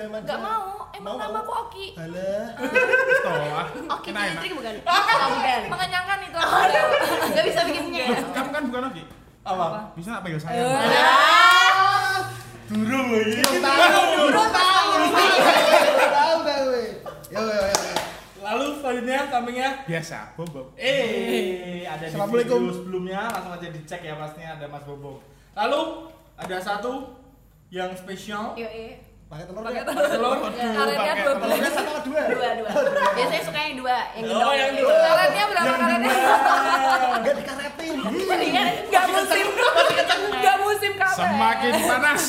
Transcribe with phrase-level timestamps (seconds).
[0.00, 0.26] manja-manja?
[0.26, 1.86] Gak mau, emang Mau, nama aku Oki.
[1.94, 2.44] Alah.
[3.20, 3.66] Toh, ah.
[3.98, 4.08] Oki.
[4.10, 4.74] Listrik bukan?
[4.80, 5.00] Oh,
[5.30, 5.60] bukan.
[5.68, 6.38] mengenyangkan itu
[7.30, 8.18] Gak bisa bikin gas.
[8.32, 9.02] kamu kan bukan Oki.
[9.40, 9.66] Apa?
[9.92, 10.62] Bisa nggak panggil saya?
[12.68, 13.40] Durung lagi.
[13.40, 14.90] Belum tahu, belum tahu.
[16.10, 16.38] Tahu.
[17.30, 17.94] Yo yo yo.
[18.40, 20.74] Lalu selanjutnya sampingnya Biasa, bobok.
[20.74, 22.58] Eh, ada di Assalamualaikum.
[22.66, 25.22] video sebelumnya langsung aja dicek ya pastinya ada Mas Bobong.
[25.54, 25.80] Lalu
[26.34, 27.14] ada satu
[27.70, 28.58] yang spesial.
[28.58, 28.98] Yo, iya.
[29.30, 29.84] Pakai telur Pakai ya.
[29.86, 30.06] telur.
[30.10, 30.36] Telur.
[30.50, 31.70] Karetnya dua Telurnya belas.
[31.72, 32.22] satu atau dua?
[32.26, 32.70] Dua, dua.
[33.14, 34.54] Biasanya suka yang dua, yang Oh, gendong.
[34.58, 34.82] yang gitu.
[34.82, 34.98] dua.
[35.06, 36.10] Karetnya berapa Yang karetnya?
[36.10, 36.34] dua.
[37.16, 37.94] Enggak dikaretin.
[38.40, 39.46] Iya, Gak musim,
[40.36, 41.14] gak musim karet.
[41.16, 42.22] Semakin panas.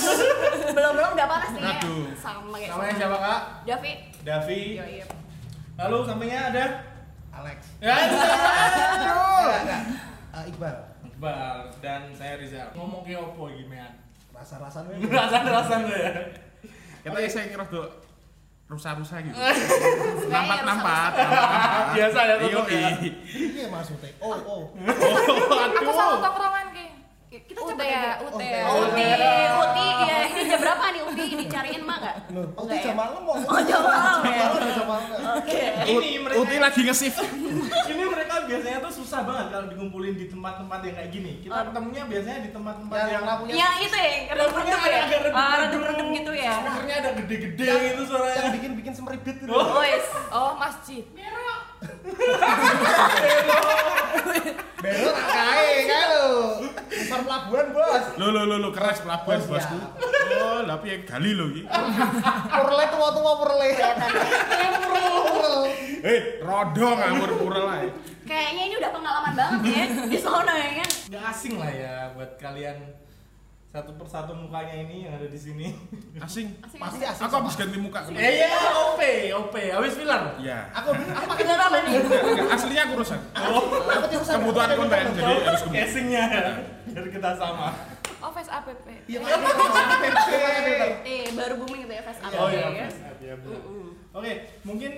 [0.71, 1.61] belum belum udah panas nih.
[1.63, 1.73] ya.
[1.75, 2.05] Aduh.
[2.15, 3.39] Sama kayak Namanya siapa kak?
[3.65, 3.91] Davi.
[4.21, 4.61] Davi.
[4.77, 5.05] Iya.
[5.77, 6.65] Lalu sampingnya ada.
[7.31, 7.59] Alex.
[7.79, 9.81] Ya, enggak.
[10.29, 10.75] Ah, Iqbal.
[11.03, 12.69] Iqbal dan saya Rizal.
[12.71, 13.89] Ngomong ke opo gimana?
[14.31, 15.09] Rasa-rasan gue.
[15.09, 16.13] Rasa-rasan lo ya.
[17.01, 17.85] Kita saya kira tuh
[18.71, 19.35] rusa-rusa gitu.
[20.31, 21.11] Kayaknya Nampak-nampak.
[21.91, 22.89] Biasa ya, Iya, tetep ya.
[23.35, 24.09] Iya maksudnya.
[24.23, 24.61] Oh, oh.
[25.81, 26.85] Aku selalu tongkrongan ki.
[27.31, 28.19] Kita cepet ya.
[28.19, 28.43] Ute.
[28.67, 29.07] Oh, Uti,
[29.55, 31.25] Uti, ya ini jam berapa nih Uti?
[31.39, 32.15] Dicariin emak gak?
[32.29, 32.95] Loh, oh, Enggak jam ya?
[32.99, 33.35] malam mau.
[33.39, 34.35] Oh, jam malam ya?
[34.35, 35.39] Jam malam, jam malam.
[35.39, 35.61] Oke.
[35.87, 37.23] Ini mereka Uti lagi nge-shift.
[37.87, 41.31] ini mereka biasanya tuh susah banget kalau dikumpulin di tempat-tempat yang kayak gini.
[41.39, 41.63] Kita Oh.
[41.71, 44.75] ketemunya biasanya di tempat-tempat Yang yang lampunya Yang itu ya, redup-redup ya?
[44.83, 45.39] agak redup-redup.
[45.39, 46.51] Ah, redup-redup gitu ya?
[46.53, 48.51] Speakernya ada gede-gede gitu yang suaranya.
[48.51, 49.47] bikin-bikin semeribit gitu.
[49.49, 49.71] Oh.
[49.71, 50.07] Boys.
[50.29, 51.03] Oh masjid.
[54.81, 56.20] Bero tak kae kan lo.
[57.11, 58.03] Besar pelabuhan, Bos.
[58.15, 59.77] Lo lo lo lo keras pelabuhan Oh, bosku.
[60.31, 61.67] Oh, tapi yang gali lo iki.
[61.67, 63.67] Purle tua-tua purle.
[64.79, 65.71] Purle.
[66.07, 67.79] Eh, rodo ngawur pura lah.
[68.23, 70.89] Kayaknya ini udah pengalaman banget ya di sono ya kan?
[71.11, 72.77] Nggak asing lah ya buat kalian
[73.71, 75.71] satu persatu mukanya ini yang ada di sini.
[76.19, 76.59] Asing.
[76.59, 77.23] Pasti asing.
[77.23, 78.19] Aku habis ganti muka kemarin.
[78.19, 78.51] Eh ya,
[78.91, 79.01] OP,
[79.31, 80.21] OP, habis filler.
[80.43, 80.67] Iya.
[80.75, 81.43] Aku aku pakai?
[81.47, 82.51] Enggak, enggak.
[82.51, 83.19] Aslinya aku rusak.
[83.31, 84.33] aku tirusan.
[84.43, 85.87] Kebutuhan konten jadi harus kebutuhan.
[85.87, 86.23] Casingnya
[86.91, 87.67] biar kita sama.
[88.21, 88.67] Oh face app.
[89.07, 89.19] Iya,
[91.07, 92.87] Eh, baru booming itu ya Face Up Oh ya, iya, ya.
[93.17, 93.57] ya, benar.
[93.65, 93.87] Mm-mm.
[94.13, 94.91] Oke, mungkin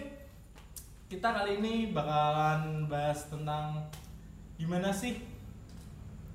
[1.07, 3.87] kita kali ini bakalan bahas tentang
[4.57, 5.21] gimana sih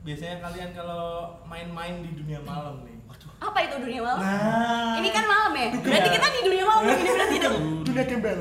[0.08, 2.96] biasanya kalian kalau main-main di dunia malam nih.
[3.44, 4.24] Apa itu dunia malam?
[4.24, 5.68] Nah, Ini kan malam ya?
[5.84, 7.56] Berarti kita di dunia malam ini berarti dong.
[7.86, 8.36] dunia gembel.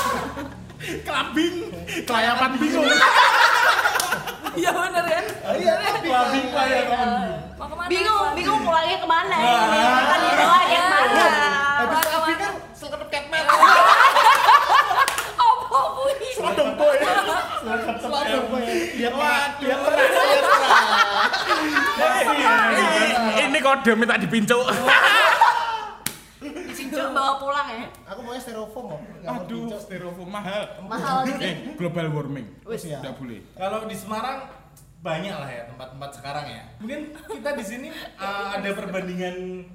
[1.06, 1.54] Kelabing,
[2.08, 2.88] kelayapan bingung.
[4.58, 5.24] Iya bener kan?
[5.54, 5.72] Iya,
[6.02, 7.08] Kelabing lah ya kan.
[7.62, 7.86] Mau ke mana?
[7.86, 9.78] Bingung, bingung pulangnya ke mana ini?
[9.86, 11.26] Kan dibawa yang mana?
[11.78, 13.44] Habis api kan selekep catman.
[16.38, 16.54] Apa bunyi?
[16.54, 16.96] Selodong boy.
[17.98, 18.62] Selodong boy.
[18.94, 19.78] Lihat lihat lihat
[22.28, 24.64] Ini- Ini kode minta dipincuk.
[26.70, 27.90] Cincin bawa pulang ya?
[28.06, 29.00] Aku maunya styrofoam kok.
[29.26, 30.62] Aduh, styrofoam mahal.
[30.86, 31.26] Mahal.
[31.42, 32.46] Eh, global warming.
[32.62, 32.86] Wis.
[32.86, 33.02] Iya.
[33.02, 33.42] Tidak boleh.
[33.58, 34.46] Kalau di Semarang
[34.98, 36.62] banyak lah ya tempat-tempat sekarang ya.
[36.78, 39.66] Mungkin kita di sini uh, ada perbandingan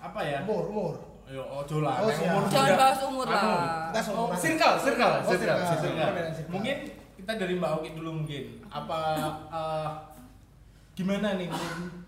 [0.00, 0.38] apa ya?
[0.44, 0.94] Umur, umur.
[1.30, 2.02] Yo, ojo lah.
[2.02, 3.86] Oh, Nek Jangan juga- bahas umur Anu, lah.
[3.86, 5.58] Kita circle, Oh, circle, circle.
[5.78, 6.10] circle.
[6.50, 6.76] Mungkin
[7.14, 8.44] kita dari Mbak Oki dulu mungkin.
[8.66, 8.98] Apa
[9.46, 9.90] uh,
[10.92, 11.46] gimana nih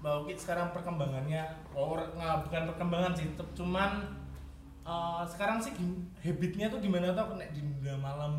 [0.03, 1.39] Mbak Oki sekarang perkembangannya?
[1.71, 4.11] Oh, nggak bukan perkembangan sih, cuman
[4.83, 5.71] uh, sekarang sih
[6.19, 8.35] habitnya tuh gimana tuh kena di dunia malam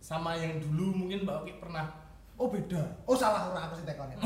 [0.00, 1.84] sama yang dulu mungkin Mbak Oki pernah
[2.34, 2.82] Oh beda.
[3.04, 4.18] Oh salah orang aku sih tekonnya.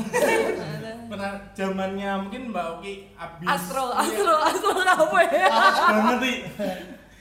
[1.09, 5.45] pernah zamannya mungkin Mbak Oki abis Astro, Iya, astro, astro apa ya?
[5.93, 6.37] banget nih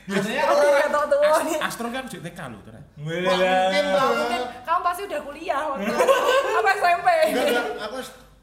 [0.09, 0.43] biasanya
[0.89, 1.21] tahu tuh.
[1.23, 2.61] Ast- Astro kan jadi TK loh.
[2.65, 5.93] Wah, mungkin Wah, Mungkin kamu pasti udah kuliah waktu.
[6.59, 7.09] Apa SMP?
[7.29, 7.65] Enggak.
[7.85, 7.97] Aku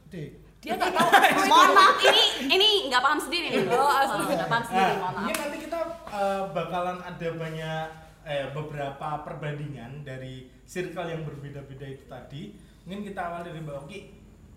[0.08, 0.16] D.
[0.62, 1.10] Dia nggak tahu.
[1.46, 3.66] Mohon maaf, ini ini nggak paham sendiri nih.
[3.68, 4.24] Oh, asli.
[4.32, 5.16] nggak paham sendiri, mohon Nah, maaf.
[5.20, 7.86] mungkin nanti kita eh, bakalan ada banyak
[8.24, 12.58] eh, beberapa perbandingan dari circle yang berbeda-beda itu tadi.
[12.86, 14.00] Mungkin kita awal dari Mbak Oki.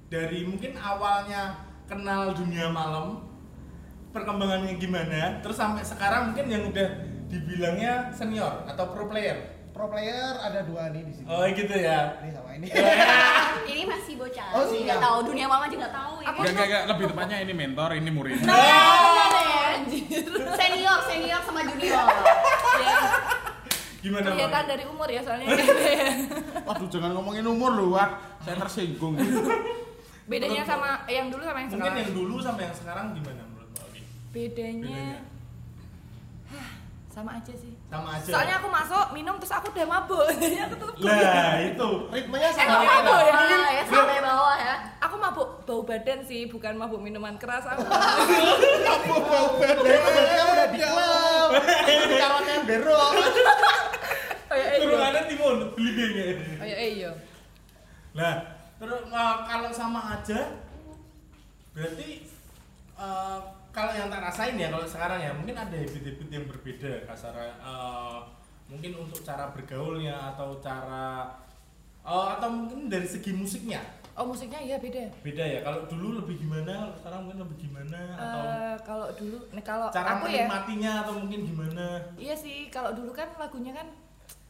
[0.08, 3.28] Dari mungkin awalnya kenal dunia malam,
[4.12, 6.88] perkembangannya gimana, terus sampai sekarang mungkin yang udah
[7.28, 9.37] dibilangnya senior atau pro player.
[9.76, 11.26] Pro player ada dua nih di sini.
[11.28, 12.19] Oh gitu ya.
[12.25, 12.66] Ini sama ini.
[13.70, 14.49] Ini masih bocah.
[14.56, 16.28] Oh, sih, nggak tahu dunia mama aja nggak tahu ya.
[16.34, 18.43] Enggak, enggak, lebih tepatnya ini mentor, ini murid.
[18.43, 18.56] Nah,
[19.37, 19.70] ya.
[20.56, 22.06] Senior, senior sama junior.
[22.81, 22.96] ya,
[23.98, 24.66] Gimana kelihatan Bang?
[24.70, 25.48] dari umur ya soalnya.
[26.68, 28.10] Waduh, jangan ngomongin umur lu, Wak.
[28.46, 29.18] Saya tersinggung.
[30.28, 32.02] Bedanya sama yang dulu sama yang Mungkin sekarang.
[32.04, 34.00] yang dulu sama yang sekarang gimana menurut Mbak Oki?
[34.28, 35.04] Bedanya
[36.52, 36.68] Hah,
[37.08, 37.74] sama aja sih.
[37.88, 38.29] Sama aja.
[38.29, 40.29] Soalnya aku masuk minum terus aku udah mabuk.
[40.37, 41.88] Jadi aku tetap Lah, itu.
[42.12, 42.69] Ritmenya Eh, sama.
[42.69, 43.32] kok mabuk ya?
[43.32, 44.76] Ah, ya sampai bawah ya.
[45.00, 47.81] Aku mabuk bau badan sih, bukan mabuk minuman keras aku.
[49.58, 51.50] Dari kemarin kamu udah di klub.
[52.69, 53.00] Bero.
[54.49, 54.81] Oh ya iya.
[54.81, 56.25] Turunannya timun, belibingnya.
[56.56, 57.11] Oh ya iya.
[58.17, 58.35] Nah,
[58.76, 60.56] terus eh, kalau sama aja
[61.73, 62.25] berarti
[62.96, 63.38] eh,
[63.70, 68.18] kalau yang tak rasain ya kalau sekarang ya mungkin ada habit-habit yang berbeda kasar eh,
[68.66, 71.30] mungkin untuk cara bergaulnya atau cara
[72.00, 73.80] eh, atau mungkin dari segi musiknya
[74.18, 75.14] Oh musiknya iya beda.
[75.22, 79.38] beda ya kalau dulu lebih gimana kalau sekarang mungkin lebih gimana atau Eh, kalau dulu,
[79.48, 81.86] nih kalau cara aku ya, menikmatinya atau mungkin gimana
[82.18, 82.66] iya sih.
[82.66, 83.86] Kalau dulu kan lagunya kan,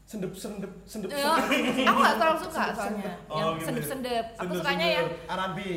[0.09, 1.13] Sendep sendep sendep.
[1.13, 1.37] ya,
[1.85, 3.13] aku gak terlalu suka soalnya.
[3.29, 3.67] Oh, yang gitu.
[3.69, 4.25] sendep-sendep.
[4.25, 4.65] Aku Sendep-sendep.
[4.65, 5.73] sukanya yang Arambi.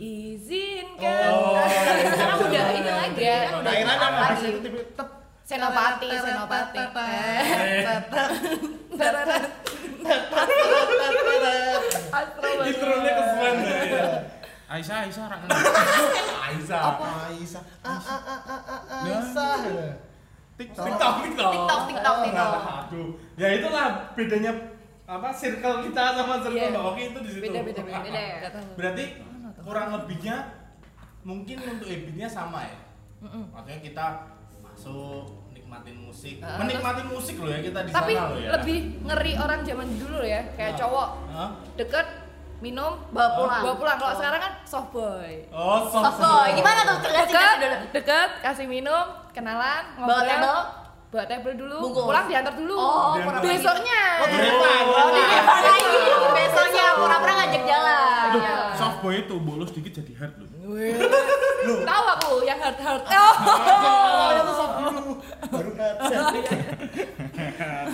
[0.00, 1.28] Izinkan.
[1.28, 4.48] Oh, Sekarang udah ini lagi Ya, kan udah up habis lagi.
[4.48, 5.08] itu tipe tep.
[5.44, 6.78] Senopati, Senopati.
[12.10, 12.66] Astro banget.
[12.70, 13.74] intronya kesuwen ya
[14.70, 15.40] Aisyah, Aisyah rak
[16.46, 16.80] Aisyah
[17.26, 17.62] Aisyah.
[17.82, 19.58] Ah ah ah ah ah Aisyah.
[20.54, 22.50] TikTok, TikTok, TikTok, TikTok, TikTok.
[22.84, 24.52] Aduh, ya itulah bedanya
[25.08, 26.70] apa circle kita sama circle Iya.
[26.70, 27.42] Mbak Oki itu di situ.
[27.50, 28.20] Beda, beda, beda.
[28.20, 28.36] Ya?
[28.78, 29.04] Berarti?
[29.60, 30.36] Kurang lebihnya
[31.20, 32.76] mungkin untuk habitnya sama ya.
[33.20, 33.44] Mm-mm.
[33.50, 34.06] Maksudnya kita
[34.62, 38.48] masuk nikmatin musik, menikmati musik loh ya kita di Tapi sana loh ya.
[38.54, 40.78] lebih ngeri orang zaman dulu ya, kayak Ah.
[40.78, 41.08] cowok
[41.76, 42.06] deket
[42.58, 43.60] minum Bawa pulang.
[43.62, 43.96] bawa pulang.
[43.98, 45.32] Kalau sekarang kan soft boy.
[45.50, 46.48] Oh, soft Soft boy.
[46.54, 46.96] Gimana tuh?
[47.02, 47.76] Kasih Deket, dulu.
[47.90, 50.60] deket, kasih minum, kenalan, Bawa ngobrol, table.
[51.10, 52.04] bawa table dulu, Bungkus.
[52.06, 52.76] pulang diantar dulu.
[52.76, 53.40] Oh, Diantar.
[53.42, 54.02] Besoknya.
[54.14, 54.80] Oh, di depan.
[54.86, 55.96] Oh, di depan lagi.
[56.30, 58.22] Besoknya pura-pura ngajak jalan.
[58.26, 58.56] Aduh, Iya.
[59.00, 60.48] Soft boy itu bolos dikit jadi hard loh.
[61.88, 63.00] Tahu aku yang hard hard.
[63.08, 63.34] Oh.
[63.48, 65.12] Awalnya tuh soft dulu.
[65.48, 66.20] Baru kaca.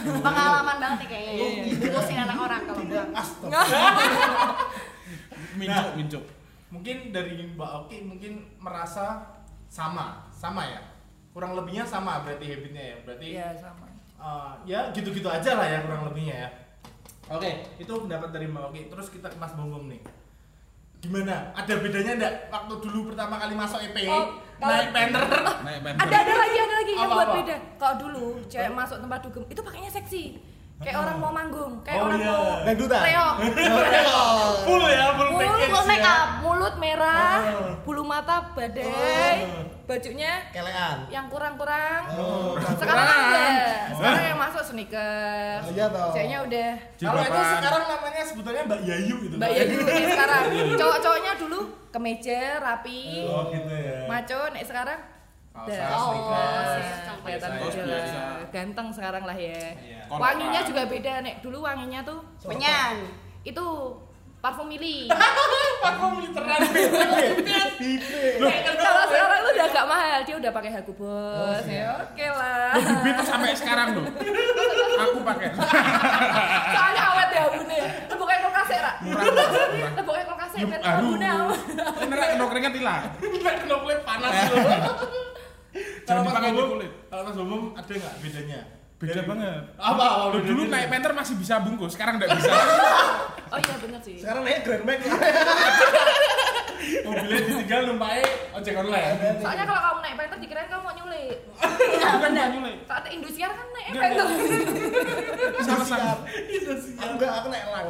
[0.03, 1.31] Pengalaman banget ya kayaknya.
[1.31, 1.75] Iya, iya.
[1.79, 3.11] Bungkusin anak orang kalau bilang.
[3.15, 3.63] Astaga.
[5.55, 6.25] Mincuk, mincuk.
[6.75, 9.39] Mungkin dari Mbak Oki mungkin merasa
[9.71, 10.83] sama, sama ya.
[11.31, 12.97] Kurang lebihnya sama berarti habitnya ya.
[13.07, 13.87] Berarti Iya sama.
[14.19, 16.51] Uh, ya gitu-gitu aja lah ya kurang lebihnya ya.
[17.31, 18.91] Oke, itu pendapat dari Mbak Oki.
[18.91, 20.03] Terus kita ke Mas Bongbong nih.
[20.99, 21.53] Gimana?
[21.53, 24.27] Ada bedanya enggak waktu dulu pertama kali masuk EP Oh,
[24.59, 25.23] naik penter.
[25.95, 27.37] Ada ada lagi ada lagi yang Apa, buat apa?
[27.37, 27.57] beda.
[27.77, 30.23] Kalau dulu cewek masuk tempat dugem itu pakainya seksi.
[30.77, 32.29] Kayak orang mau manggung, kayak Oh, orang iya.
[32.29, 33.01] mau Dangdutan.
[33.01, 33.35] reok.
[34.67, 35.89] full ya, full Full package full ya.
[35.89, 36.29] make up.
[36.39, 37.73] Mulut merah, Oh.
[37.81, 39.65] bulu mata badai, Oh.
[39.85, 41.09] bajunya Kelean.
[41.09, 42.01] yang kurang-kurang.
[42.13, 42.61] Oh.
[42.77, 43.53] Sekarang enggak.
[43.91, 45.65] Sekarang yang masuk sneakers.
[45.65, 46.13] Oh, iya toh.
[46.13, 49.35] Ceweknya udah Kalau itu sekarang namanya sebetulnya Mbak Yayu gitu.
[49.35, 50.43] Mbak Yayu nih sekarang.
[50.77, 54.05] Cowok-cowoknya dulu kemeja rapi, Oh gitu ya.
[54.05, 55.01] maco, nih sekarang
[55.57, 56.13] Kaos, Oh,
[57.25, 57.59] kelihatan.
[58.49, 59.73] Ganteng sekarang lah ya.
[59.73, 60.05] Iya.
[60.07, 60.21] Kolak.
[60.21, 61.41] Wanginya juga beda nek.
[61.41, 63.03] Dulu wanginya tuh Menyan.
[63.43, 63.65] itu
[64.39, 65.09] parfum mili.
[65.83, 66.61] Parfum literan.
[68.77, 71.63] Kalau sekarang tuh udah agak mahal, dia udah pakai Hago Boss.
[71.63, 71.69] siap.
[71.69, 72.71] ya oke lah.
[72.73, 74.05] Loh, Bibi itu sampai sekarang loh.
[74.99, 75.49] Aku pakai.
[76.75, 77.81] Soalnya awet ya bune.
[78.07, 78.93] Leboknya kulkas ya, Ra.
[79.01, 79.91] Murah, murah.
[79.95, 81.61] Leboknya kulkas ya, Yup, ben bune awet.
[81.97, 83.03] Ini nek kena keringat hilang.
[83.21, 84.63] Kena kulit panas loh.
[85.77, 86.93] Jangan Kalau Mas dipakai di kulit.
[87.07, 88.61] Kalau Mas Bongbong ada nggak bedanya?
[88.97, 89.63] Beda Dari- banget.
[89.77, 90.05] Apa?
[90.33, 90.73] Loh, dulu bedanya?
[90.73, 92.51] naik penter masih bisa bungkus, sekarang enggak bisa.
[93.47, 94.19] Oh iya bener sih.
[94.19, 95.01] Sekarang naik Grand Max.
[97.07, 99.17] mobilnya ditinggal numpaknya ojek online.
[99.39, 101.37] Soalnya kalau kamu naik penter dikirain kamu mau nyulik.
[101.87, 102.77] Bukan bukan nyulek.
[102.87, 104.27] Saat Indosiar kan naik Nggak, penter.
[106.83, 106.95] Sih.
[106.99, 107.87] Aku enggak, aku naik elang.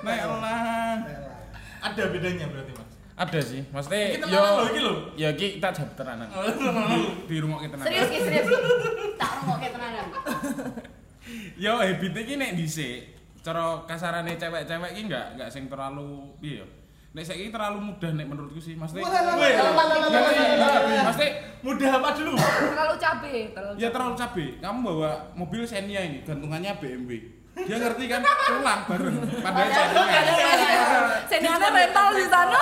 [0.00, 0.40] Naik elang.
[0.40, 1.40] Naik elang.
[1.84, 2.85] Ada bedanya berarti mas.
[3.16, 4.96] Ada sih, maksudnya Kita yo loh, iki loh.
[5.16, 6.28] ya ki kita jawab tenanan.
[6.36, 7.88] Oh, Di, di rumah kita tenanan.
[7.88, 8.46] Serius ki, serius.
[9.16, 10.06] Tak rungok kayak tenanan.
[11.64, 16.66] Yo habitnya ki nek dhisik, cara kasarane cewek-cewek ki enggak enggak sing terlalu piye yo.
[17.16, 19.08] Nek saiki terlalu mudah nek menurutku sih, maksudnya.
[19.08, 19.52] Weh,
[21.00, 21.30] Maksudnya
[21.64, 22.36] mudah apa dulu?
[22.36, 24.44] Terlalu cabe, terlalu ya terlalu cabe.
[24.60, 27.35] Kamu bawa mobil Xenia ini, gantungannya BMW.
[27.56, 29.16] Dia ngerti kan pulang bareng.
[29.40, 30.20] Padahal Xenia.
[31.24, 32.60] Seniornya rental di sana.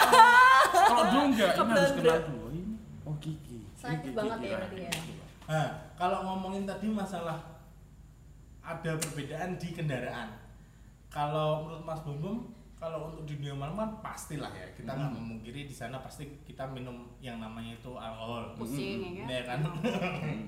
[0.70, 2.46] Kalau dulu enggak, ini harus kenal dulu.
[2.54, 2.62] Ini
[3.02, 3.58] oh Kiki.
[3.74, 4.92] Sakit banget ya berarti ya.
[5.50, 7.42] Nah, kalau ngomongin tadi masalah
[8.62, 10.30] ada perbedaan di kendaraan.
[11.10, 15.66] Kalau menurut Mas Bumbum, kalau untuk di dunia malam kan pastilah ya kita nggak memungkiri
[15.66, 18.54] di sana pasti kita minum yang namanya itu alkohol.
[18.54, 19.58] Pusing ya kan.
[19.66, 20.38] Ya kan?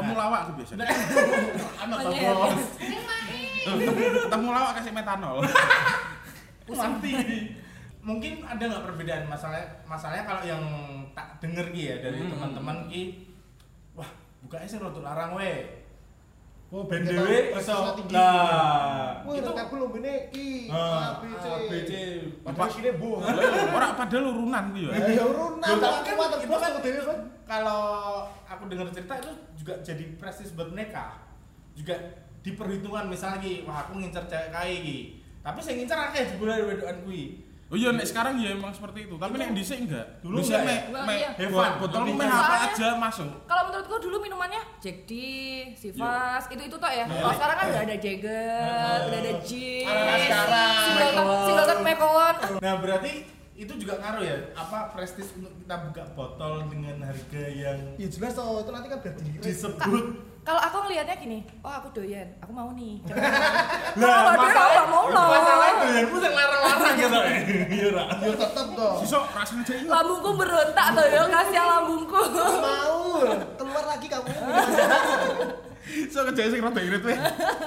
[0.00, 0.72] Temu lawak aku biasa.
[1.84, 2.56] Anak Oh, iya, bos.
[4.26, 5.36] Temu lawak kasih metanol.
[6.70, 7.12] Mati.
[8.00, 10.62] mungkin ada nggak perbedaan masalah masalahnya kalau yang
[11.12, 12.32] tak denger ki ya dari Hmm.
[12.32, 13.26] teman-teman ki
[13.92, 14.06] wah
[14.40, 15.79] bukanya sih rotul larang we
[16.70, 20.70] Oh, ben dhewe iso nah itu kabel lombene iki.
[20.70, 21.44] Ah, ABC.
[21.66, 21.92] ABC.
[22.46, 23.18] Padahal sini bu.
[23.76, 24.90] Ora padahal urunan ku ya.
[24.94, 25.66] Ya urunan.
[25.66, 27.20] Tapi aku kan itu kan aku dewe kan.
[27.50, 27.82] kalau
[28.46, 31.18] aku dengar cerita itu juga jadi prestis buat mereka
[31.74, 31.98] juga
[32.46, 34.98] diperhitungan misalnya wah aku ngincer cewek kaya ki
[35.42, 39.14] tapi saya ngincer akeh jebule wedokan kuwi Oh iya nek sekarang ya emang seperti itu,
[39.14, 40.02] tapi nek dhisik enggak.
[40.20, 41.00] Dulu enggak mek ya?
[41.00, 41.30] mek Iya.
[41.38, 41.70] Heaven.
[41.78, 43.30] botol ke- apa aja masuk.
[43.46, 45.12] Kalau menurutku dulu minumannya Jack D,
[45.72, 47.06] Sivas, itu itu toh ya.
[47.06, 49.86] Kalau sekarang kan udah ada Jagger, udah ada Gin,
[50.20, 50.82] sekarang.
[51.40, 52.34] Singleton Macallan.
[52.58, 53.12] nah berarti
[53.60, 58.32] itu juga ngaruh ya apa prestis untuk kita buka botol dengan harga yang Ya jelas
[58.32, 60.04] toh, itu nanti kan berarti disebut
[60.40, 62.96] Kalau aku ngelihatnya gini, oh aku doyan, aku mau nih.
[64.00, 65.28] lah nggak mau loh.
[65.28, 67.18] masalahnya doyanmu yang larang-larang gitu
[67.76, 68.04] iya Ra.
[68.24, 68.94] Ya tetep toh.
[69.04, 69.88] Sisok rasanya aja.
[69.92, 72.20] Lambungku berontak tuh ya, kasihan lambungku.
[72.56, 73.20] Mau
[73.60, 74.32] keluar lagi kamu.
[76.12, 77.18] Sok kerja sing rada irit weh.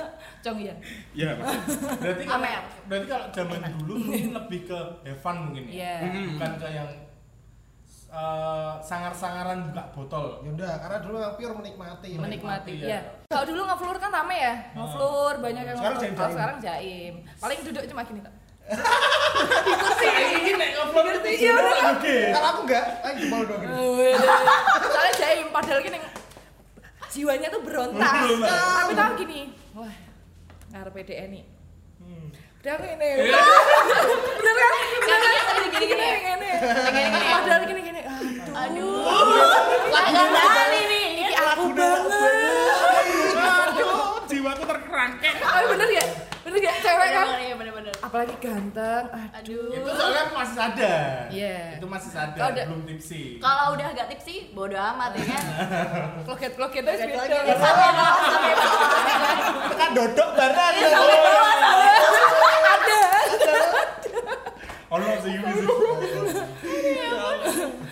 [0.45, 0.75] Cong ya.
[1.15, 1.29] Iya.
[1.39, 2.47] berarti kalau
[2.85, 5.93] berarti kalau zaman dulu mungkin lebih ke Evan mungkin ya Iya.
[6.03, 6.25] Mm-mm.
[6.35, 6.89] bukan ke yang
[8.11, 12.09] eh, sangar-sangaran buka botol Ya udah, karena dulu memang pure menikmati.
[12.19, 12.87] Menikmati, ya.
[12.87, 12.99] ya.
[13.25, 16.03] Kalau dulu ngeflur kan rame ya, ngeflur banyak yang Sekarang ngeflur.
[16.03, 16.19] jaim-jaim.
[16.19, 17.13] Kalau sekarang jaim.
[17.39, 18.33] Paling duduk cuma gini tak.
[20.33, 22.43] ini nek itu Iya, udah.
[22.47, 23.75] aku enggak, ayo jempol dong gini.
[24.87, 25.97] Soalnya jaim, padahal gini
[27.13, 28.09] jiwanya tuh berontak.
[28.25, 28.57] Berontak.
[28.57, 29.39] Tapi tahu gini,
[29.77, 29.93] wah
[30.73, 31.45] ngarep PDN nih.
[32.01, 32.27] Hmm.
[32.63, 33.09] Udah ini.
[34.39, 34.73] Bener kan?
[34.97, 35.33] Bener kan?
[35.53, 36.49] Gini, gini, gini.
[36.63, 37.29] Gini, gini.
[37.29, 38.01] Padahal gini gini.
[38.55, 39.03] Aduh.
[39.93, 40.25] Aduh.
[40.31, 41.05] Agak nih.
[41.21, 42.33] Ini aku banget.
[43.37, 45.37] Aduh, jiwaku terkerangkeng.
[45.37, 46.05] Tapi bener ya?
[46.43, 46.73] Bener ya?
[46.75, 47.25] Cewek kan?
[47.39, 47.93] Iya bener-bener.
[47.97, 49.03] Apalagi ganteng.
[49.07, 49.31] Aduh.
[49.33, 49.63] Aduh.
[49.73, 51.57] itu soalnya masih sadar Iya.
[51.79, 55.43] itu masih sadar udah- belum tipsi Kalau udah agak tipsy, bodo amat ya kan.
[56.23, 57.43] Kloket-kloket aja Kloket-kloket.
[57.43, 57.55] beda.
[57.57, 59.63] Sampai bawah, sampai bawah.
[59.63, 60.29] Itu kan dodok.
[60.33, 61.53] Iya, bawah.
[62.63, 63.01] Ada.
[64.93, 65.73] Allah sih gitu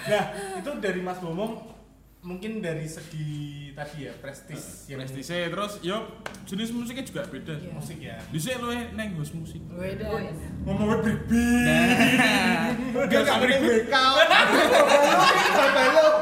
[0.01, 0.23] nah
[0.57, 1.61] itu dari Mas Bomong
[2.21, 3.29] mungkin dari segi
[3.73, 6.05] tadi ya prestis yang Prestise terus yo
[6.45, 7.57] jenis musiknya juga beda.
[7.57, 7.69] Iya.
[7.73, 9.57] musik ya Dhisik luwe neng host musik.
[9.65, 10.05] Beda.
[10.61, 11.45] ngomongnya bribi
[13.09, 13.89] Gak gak ribet.
[13.89, 13.95] BK.
[15.73, 16.15] Balok.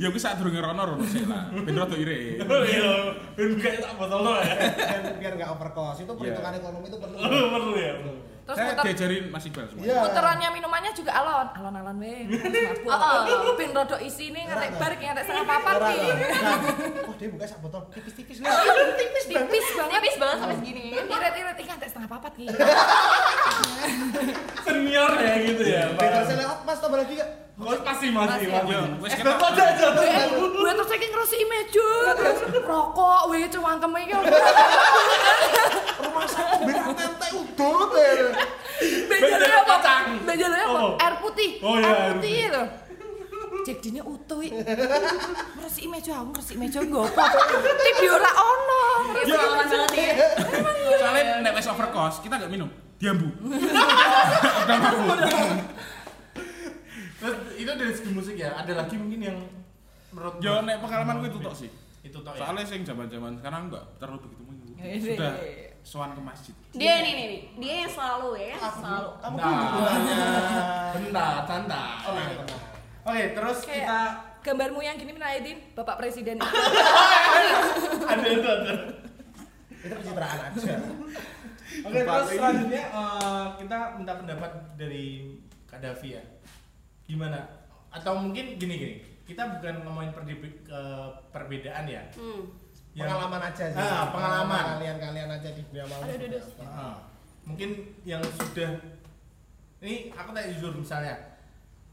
[0.00, 1.52] Ya wis sak durunge rono rono sik lah.
[1.52, 2.40] Ben rada irit.
[2.40, 2.92] oh iya
[3.36, 4.56] ben tak botol lo ya
[5.20, 6.04] Biar- enggak overcost.
[6.04, 7.16] Itu perhitungan ekonomi itu perlu.
[7.20, 7.94] perlu ya
[8.46, 9.82] Terus Saya puter diajarin Mas Iqbal semua.
[9.82, 9.98] Iya.
[10.06, 11.46] puterannya minumannya juga alon.
[11.50, 12.30] Alon-alon weh.
[12.86, 13.58] Mabuk Oh.
[13.58, 16.58] pin rodok isi nih ngetek bar ngetek setengah papat ki Nah,
[17.10, 17.82] Oh, dia buka sak botol?
[17.90, 18.46] Tipis-tipis loh.
[18.94, 19.92] tipis tipis banget.
[19.98, 20.36] Tipis banget.
[20.38, 20.84] Sampai segini.
[20.94, 22.46] irit-irit iki ngetek setengah papat ki
[24.62, 26.78] senior ya gitu ya Better saya lewat Mas.
[26.78, 27.30] Tambah lagi enggak?
[27.56, 28.48] Kok masih masih Masih.
[28.52, 29.40] masih Yo, wis Es ketok.
[29.40, 29.88] aja aja
[30.28, 34.12] gue terus saking ngerusi meja terus rokok weh cangkem iki
[35.96, 38.28] Rumah sakit berak tente udut ya.
[39.08, 40.04] benjelnya apa kacang.
[40.20, 41.00] benjelnya apa Oh.
[41.00, 42.64] air putih Oh, iya, air putih itu
[43.64, 44.52] Cek dini utuh i.
[44.52, 47.24] Ngeresiki meja aku meja nggo apa?
[47.74, 48.82] Tip yo ora ono.
[49.18, 50.14] Iya, pengalaman banget ya.
[50.94, 52.70] Soalnya nek wis overcost, kita gak minum.
[52.96, 53.26] Diambu.
[54.62, 55.18] Udah mabuk.
[57.26, 59.38] Terus itu dari segi musik ya ada lagi mungkin yang
[60.14, 61.70] menurut Yo nek pengalamanku itu tok sih.
[62.06, 64.66] itu tok ya Soalnya sing zaman-zaman sekarang enggak terlalu begitu minggu.
[64.78, 64.98] Ini.
[65.02, 65.34] Sudah
[65.86, 66.54] sowan ke masjid.
[66.74, 67.40] Dia ini nih, nih.
[67.62, 69.10] dia yang selalu ya, selalu.
[69.22, 69.50] Kamu Nah,
[70.90, 71.90] kan bentar, santai.
[72.06, 72.60] Oh, iya, benar.
[73.06, 74.00] Oke, terus kita
[74.42, 76.42] gambarmu yang gini Aidin, Bapak Presiden.
[78.10, 78.74] ada ada ada.
[79.70, 80.74] Itu pencitraan aja.
[81.86, 85.38] Oke, terus selanjutnya eh, kita minta pendapat dari
[85.70, 86.22] Kak Davi ya.
[87.06, 87.38] Gimana?
[87.88, 88.94] Atau mungkin gini gini.
[89.22, 92.02] Kita bukan ngomongin ke- perbedaan ya.
[92.14, 92.46] Hmm.
[92.92, 93.78] Yang- Pengalaman aja sih.
[93.78, 94.64] Ah, pengalaman.
[94.76, 96.00] Kalian-kalian aja di dunia mau.
[96.00, 96.64] Aduh, aduh, aduh.
[96.64, 96.96] Ah,
[97.42, 97.70] mungkin
[98.02, 98.70] yang sudah
[99.78, 101.14] ini aku tanya jujur misalnya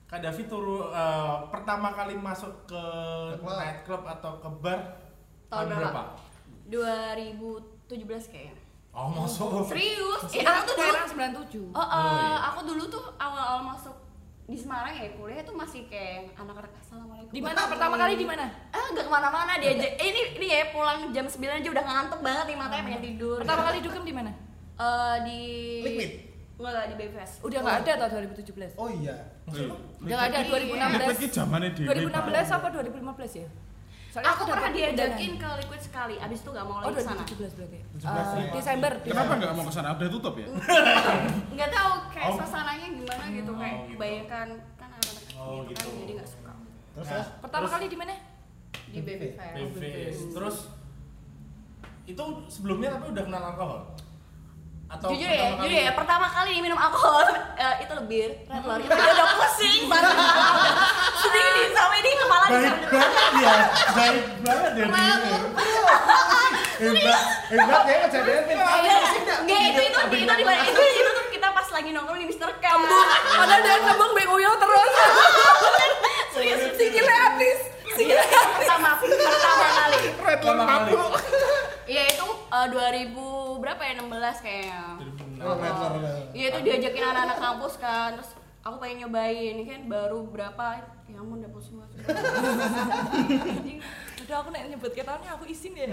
[0.05, 2.84] Kak Davi turu eh, pertama kali masuk ke
[3.84, 4.79] club atau ke bar
[5.50, 6.01] Tahun tahun berapa?
[6.70, 8.55] 2017 kayaknya.
[8.89, 9.65] Oh, masuk.
[9.67, 10.22] Serius?
[10.32, 11.74] Eh, aku tuh dulu Sekarang 97.
[11.74, 12.38] Oh, eh, Oh, iya.
[12.48, 13.96] aku dulu tuh awal-awal masuk
[14.43, 17.31] di Semarang ya kuliah tuh masih kayak anak-anak assalamualaikum.
[17.31, 18.45] Di mana pertama kali di mana?
[18.75, 19.88] Ah, nggak ke mana-mana dia aja.
[19.95, 23.38] Eh, ini ini ya pulang jam 9 aja udah ngantuk banget nih matanya pengen tidur.
[23.39, 24.31] Pertama kali dugem di mana?
[24.75, 25.39] Eh, di
[25.88, 26.12] Liquid?
[26.59, 27.31] Enggak di BFS.
[27.39, 28.75] Udah nggak ada tau 2017.
[28.75, 29.15] Oh iya.
[29.47, 29.63] Udah
[30.03, 31.39] nggak ada Liquid ki 2016.
[31.39, 31.88] zamane dhewe.
[32.03, 33.47] 2016 apa 2015 ya?
[34.13, 37.01] Soalnya aku pernah dapet diajakin ke Liquid sekali, abis itu gak mau Oh, lagi ke
[37.01, 37.79] sana 2017 berarti.
[37.98, 38.53] 17.
[38.53, 38.91] Desember.
[39.01, 39.88] Kenapa nggak mau ke sana?
[39.91, 40.48] Udah tutup ya?
[41.58, 42.36] Nggak tahu kayak Oh.
[42.38, 43.93] suasananya gimana gitu, kayak Oh, gitu.
[43.98, 46.00] kebanyakan kan anak-anak Oh, gitu, kan, gitu.
[46.00, 46.51] jadi gak suka
[46.93, 48.13] Terus Nah, Pertama terus- kali di mana?
[48.86, 49.55] di baby face.
[49.58, 50.22] Baby face.
[50.29, 50.58] Terus
[52.05, 53.82] itu sebelumnya tapi udah kenal alkohol?
[54.93, 57.25] Atau jujur ya, kali- jujur ya, pertama kali minum alkohol
[57.63, 60.15] eh, itu lebih red lor, itu udah udah pusing banget.
[61.23, 63.55] Sedih nih sampai di kepala di baik banget ya,
[63.95, 65.38] baik banget ya dia.
[66.83, 68.57] hebat hebat ya kejadian pin.
[68.57, 70.62] Enggak, itu itu itu di mana?
[70.62, 72.65] Itu itu tuh kita pas lagi nongkrong di Mister K.
[73.33, 74.91] Padahal dia nembang Bang Uyo terus.
[76.33, 77.59] Serius, Sikilnya habis.
[77.93, 78.57] Sikilnya habis.
[78.57, 80.01] pertama pertama kali.
[80.17, 80.91] Pertama kali.
[81.83, 84.82] Iya itu eh, 2000 berapa ya 16 kayaknya.
[85.39, 85.93] Oh, lor.
[86.36, 91.15] Iya itu diajakin anak-anak kampus kan, terus aku pengen nyobain, ini kan baru berapa, ya
[91.15, 92.03] ampun udah pusing banget.
[94.24, 95.88] Udah aku nek nyebut ketawanya aku isin ya.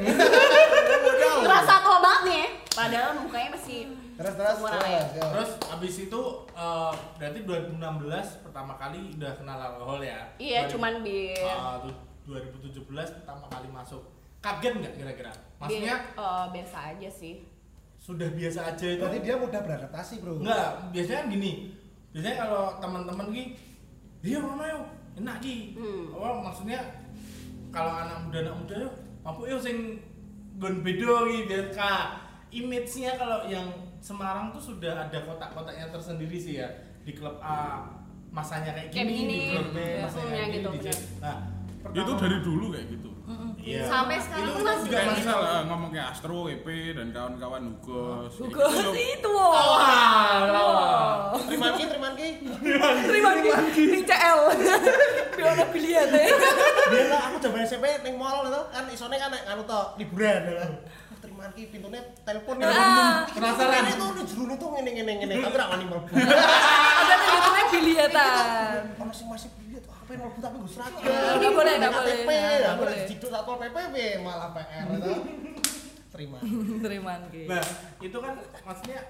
[1.42, 2.48] Ngerasa tua banget nih, ya.
[2.74, 4.84] padahal mukanya masih Terus terus terus.
[4.84, 5.02] ya.
[5.16, 6.22] Terus abis itu
[6.52, 10.20] eh, berarti 2016 pertama kali udah kenal alkohol ya?
[10.36, 11.40] Iya, 2000 cuman bir.
[11.40, 11.96] Ah, tuh,
[12.28, 14.02] 2017 pertama kali masuk.
[14.44, 15.32] Kaget nggak kira-kira?
[15.56, 17.59] Maksudnya eh, biasa aja sih.
[18.00, 19.02] Sudah biasa aja itu?
[19.04, 20.40] Berarti dia mudah beradaptasi, Bro.
[20.40, 21.52] Enggak, biasanya kan gini.
[22.10, 23.44] Biasanya kalau teman-teman ki,
[24.24, 24.80] iya mana yo,
[25.20, 25.76] enak ki.
[25.76, 26.04] Hmm.
[26.16, 26.80] Oh, maksudnya
[27.68, 28.90] kalau anak muda anak muda yo,
[29.20, 30.00] mampu yo sing
[30.56, 31.94] gon bedo ki biar ka.
[32.50, 33.68] Image-nya kalau yang
[34.00, 36.66] Semarang tuh sudah ada kotak-kotaknya tersendiri sih ya
[37.04, 37.84] di klub A
[38.32, 39.36] masanya kayak Kayak gini, begini.
[39.36, 40.88] di klub B masanya ya kayak gini, gitu, di C.
[40.88, 41.20] benar.
[41.20, 41.36] Nah,
[42.00, 43.09] Itu dari dulu kayak gitu.
[43.60, 43.84] Iya.
[43.84, 44.84] Sampai sekarang Itu kan masih.
[44.86, 48.32] juga masih eh, ngomong kayak Astro, EP dan kawan-kawan Hugos.
[48.36, 49.30] Hugo Itu.
[49.30, 52.28] Wah, Terima ki, terima ki.
[53.04, 53.84] Terima kasih.
[53.86, 54.38] Ning CL.
[55.32, 56.24] Piala biliar deh.
[56.90, 60.40] Biar lah aku jaman SMP ning mall itu kan isone kan nek anu to liburan
[60.46, 60.64] ya.
[61.40, 62.68] Ah, Terima ki pintune telepon ya.
[62.68, 63.24] Ah.
[63.26, 65.34] Penasaran itu lu jero tuh ngene ngene ngene.
[65.40, 66.12] Tapi ra wani mlebu.
[66.12, 68.82] Ada ning YouTube biliatan.
[69.00, 71.00] Ono sing masih lihat HP mlebu tapi gue seragam.
[71.00, 72.14] Nggak boleh, nggak boleh.
[72.14, 72.98] KTP, Nggak aku boleh.
[73.08, 75.12] ciduk satpol PP be, malah PR itu.
[76.12, 76.38] Terima.
[76.82, 77.42] Terima ki.
[77.48, 77.64] Nah,
[77.98, 79.00] itu kan maksudnya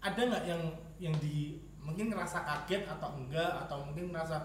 [0.00, 0.62] ada nggak yang
[1.00, 4.36] yang di mungkin ngerasa kaget atau enggak atau mungkin ngerasa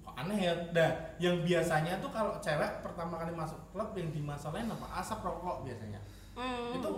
[0.00, 0.54] kok aneh ya.
[0.72, 4.86] Nah, yang biasanya tuh kalau cewek pertama kali masuk klub yang dimasalahin apa?
[4.96, 6.00] Asap rokok biasanya.
[6.32, 6.74] Hmm.
[6.74, 6.90] Itu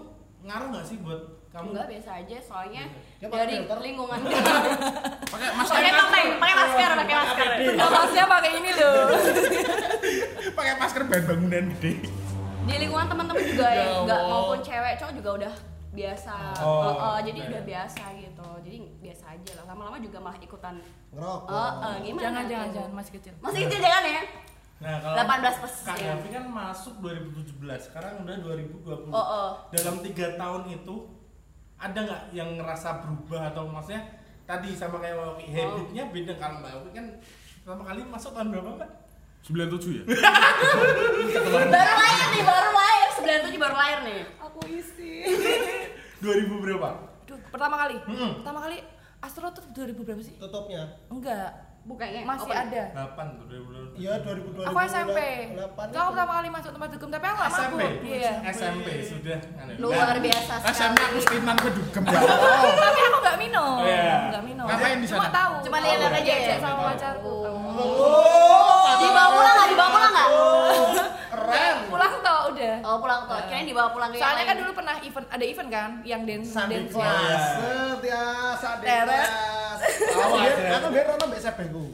[0.42, 1.66] ngaruh nggak sih buat kamu?
[1.70, 2.82] Enggak biasa aja, soalnya
[3.16, 3.78] Dia dari filter.
[3.78, 4.20] lingkungan.
[5.32, 5.74] Pakai masker.
[5.74, 7.48] Pakai pakai pakai masker, pakai masker.
[7.74, 8.96] Napasnya pakai ini loh.
[10.52, 11.92] Pakai masker bahan bangunan gede.
[12.62, 14.30] Di lingkungan teman-teman juga Ya enggak Allah.
[14.30, 15.52] maupun cewek, cowok juga udah
[15.92, 16.34] biasa.
[16.58, 18.48] Oh, Oh, oh, jadi udah biasa gitu.
[18.60, 19.64] Jadi biasa aja lah.
[19.68, 20.74] Lama-lama juga malah ikutan.
[21.10, 21.48] Ngerokok.
[21.48, 22.22] Oh, oh, gimana?
[22.22, 22.74] Jangan jangan tuh?
[22.76, 23.32] jangan masih kecil.
[23.38, 24.22] Masih kecil jangan ya?
[24.82, 26.18] Nah, kalau 18 plus, Kak ya.
[26.18, 29.14] Gavi kan masuk 2017, sekarang udah 2020.
[29.14, 29.48] Oh, oh.
[29.70, 30.94] Dalam tiga tahun itu
[31.78, 34.02] ada nggak yang ngerasa berubah atau maksudnya
[34.42, 37.06] tadi sama kayak Mbak Oki, habitnya beda kalau Mbak Oki kan
[37.62, 38.90] pertama kali masuk tahun berapa Mbak?
[39.42, 40.04] 97 ya?
[41.72, 43.08] Baru lahir nih, baru lahir.
[43.50, 44.20] 97 baru lahir nih.
[44.38, 45.14] Aku isi.
[46.22, 46.88] 2000 berapa?
[47.26, 47.96] Duh, pertama kali.
[48.38, 48.78] Pertama kali
[49.18, 50.34] Astro tuh 2000 berapa sih?
[50.38, 50.86] Tutupnya.
[51.10, 51.50] Enggak.
[51.82, 52.62] Bukannya Masih open.
[52.62, 52.82] ada.
[52.94, 53.98] 8 tuh 2000.
[53.98, 55.18] Iya 2000 Aku SMP.
[55.58, 55.90] 2008.
[55.90, 57.80] Kau pertama kali masuk tempat dugem tapi aku gak SMP.
[57.82, 57.92] mabuk.
[58.06, 58.32] Iya.
[58.48, 59.38] SMP sudah.
[59.76, 61.14] Luar biasa SMA sekali.
[61.16, 62.02] Kustinan ke Dugem.
[62.86, 63.74] Tapi aku gak minum.
[63.76, 64.30] Oh, iya.
[64.30, 64.62] Gak minum.
[64.64, 65.34] Ngapain di Cuma sana?
[65.34, 65.52] tahu.
[65.60, 66.56] Cuma lihat-lihat aja ya?
[66.56, 67.34] Sama pacarku.
[67.74, 69.68] Oh, Dibawa pulang nggak?
[69.68, 70.28] Dibawa pulang nggak?
[71.52, 71.74] Keren.
[71.86, 72.74] Pulang toh udah.
[72.82, 74.62] Oh pulang tuh, kirain dibawa pulang ke yang Soalnya kan lain.
[74.62, 76.92] dulu pernah event ada event kan yang dance Sandi dance.
[76.92, 77.44] kelas,
[77.92, 79.00] setiasa kelas.
[79.02, 79.80] Awas,
[80.14, 80.76] Aku biar-.
[80.78, 81.84] Aku nonton mbak SMP ku.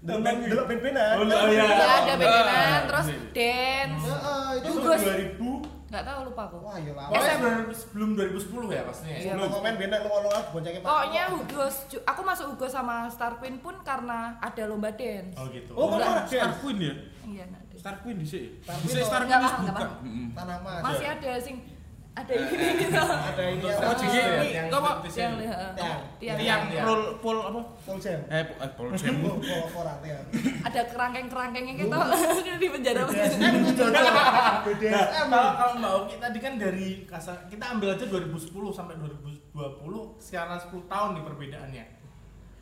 [0.00, 1.16] Delok ben delok ben-benan.
[1.16, 1.64] Oh, oh, iya.
[1.64, 3.18] Ya ada beneran Nah, terus iya.
[3.32, 4.04] dance.
[4.04, 5.00] Heeh, itu Itu Gus.
[5.00, 6.56] 2000 Gak tahu lupa aku.
[6.60, 7.06] Wah, ya lama.
[7.06, 9.14] Pokoknya sebelum- sebelum 2010 ya pastinya.
[9.14, 9.30] Iya.
[9.30, 10.88] Sebelum komen benak lu-lu boncengnya Pak.
[10.90, 15.32] Pokoknya Hugos, aku masuk Hugos sama Star Queen pun karena ada lomba dance.
[15.34, 15.70] Oh gitu.
[15.72, 16.58] Oh, enggak, Star dance.
[16.58, 16.94] Queen ya?
[17.24, 17.63] Iya, nah, dance.
[17.78, 18.48] Star Queen di sini.
[18.62, 19.90] Star Di Queen Star Enggak Queen enggak.
[20.34, 20.82] Tanah Mas.
[20.82, 21.56] Masih ada sing
[22.14, 22.94] ada ini gitu.
[22.94, 24.62] Ada ini strategi Iya, ya, iya.
[24.62, 24.90] yang Apa?
[25.02, 25.32] Yang.
[26.22, 26.38] Tiang.
[26.38, 26.62] Tiang.
[26.86, 27.60] Roll pull apa?
[27.82, 28.20] Full jam.
[28.30, 29.14] Eh, eh pull jam.
[29.26, 29.82] Oh.
[30.62, 31.98] Ada kerangkeng-kerangkengnya gitu
[32.62, 33.02] di penjara.
[33.02, 35.26] Nah, BDSM.
[35.26, 40.58] kalau kalau Mbak Oki tadi kan dari kasar kita ambil aja 2010 sampai 2020 sekarang
[40.62, 41.84] 10 tahun nih perbedaannya.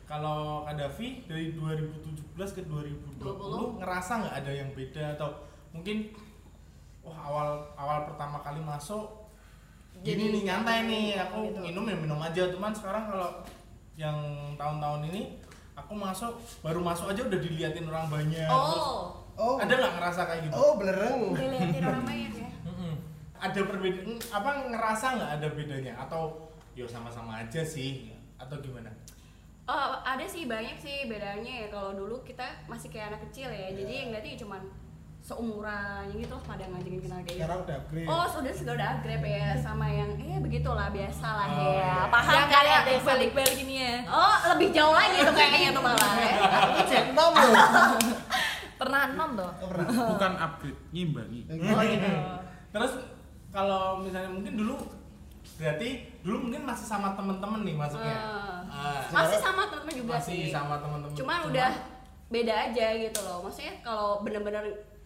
[0.03, 5.29] Kalau Kadafi dari 2017 ke 2020 ngerasa nggak ada yang beda atau
[5.71, 6.11] mungkin
[6.99, 9.09] wah awal awal pertama kali masuk
[9.99, 11.59] Jadi- gini nih nyantai nih aku gitu.
[11.61, 13.29] minum ya minum aja cuman sekarang kalau
[13.95, 14.17] yang
[14.53, 15.39] tahun-tahun ini
[15.73, 19.57] aku masuk baru masuk aja udah diliatin orang banyak terus Oh, Oh.
[19.57, 20.53] Ada nggak ngerasa kayak gitu?
[20.53, 21.33] Oh, belereng.
[21.33, 22.49] Dilihatin orang banyak ya.
[23.41, 26.37] Ada perbedaan apa ngerasa nggak ada bedanya atau
[26.71, 28.93] yo sama-sama aja sih atau gimana?
[29.63, 33.71] Oh, ada sih banyak sih bedanya ya kalau dulu kita masih kayak anak kecil ya.
[33.71, 34.59] Jadi yang lihatnya cuma
[35.23, 37.39] seumuran gitu loh pada ngajakin kenal kayak gitu.
[37.39, 38.07] Sekarang udah upgrade.
[38.11, 41.71] Oh, sudah sudah udah grab ya sama yang eh begitulah biasa lah Oh, ya.
[41.71, 41.93] iya.
[42.11, 42.99] Paham Yang kan kayak ya?
[43.07, 43.95] balik-balik ini ya.
[44.03, 46.35] Oh, lebih jauh lagi tuh kayaknya tuh malah ya.
[46.83, 47.67] Cek nom loh.
[48.83, 49.51] Pernah nom toh?
[49.63, 49.87] Oh, pernah.
[50.11, 51.39] Bukan upgrade, ngimbangi.
[51.47, 52.09] Oh, gitu.
[52.75, 52.91] Terus
[53.47, 54.75] kalau misalnya mungkin dulu
[55.55, 58.15] berarti dulu mungkin masih sama temen-temen nih masuknya.
[58.15, 58.59] Ah.
[58.65, 60.49] Ah, Masih sama temen juga masih sih.
[60.49, 61.13] sama temen-temen.
[61.13, 61.69] Cuman udah
[62.27, 63.37] beda aja gitu loh.
[63.43, 64.63] Maksudnya kalau bener-bener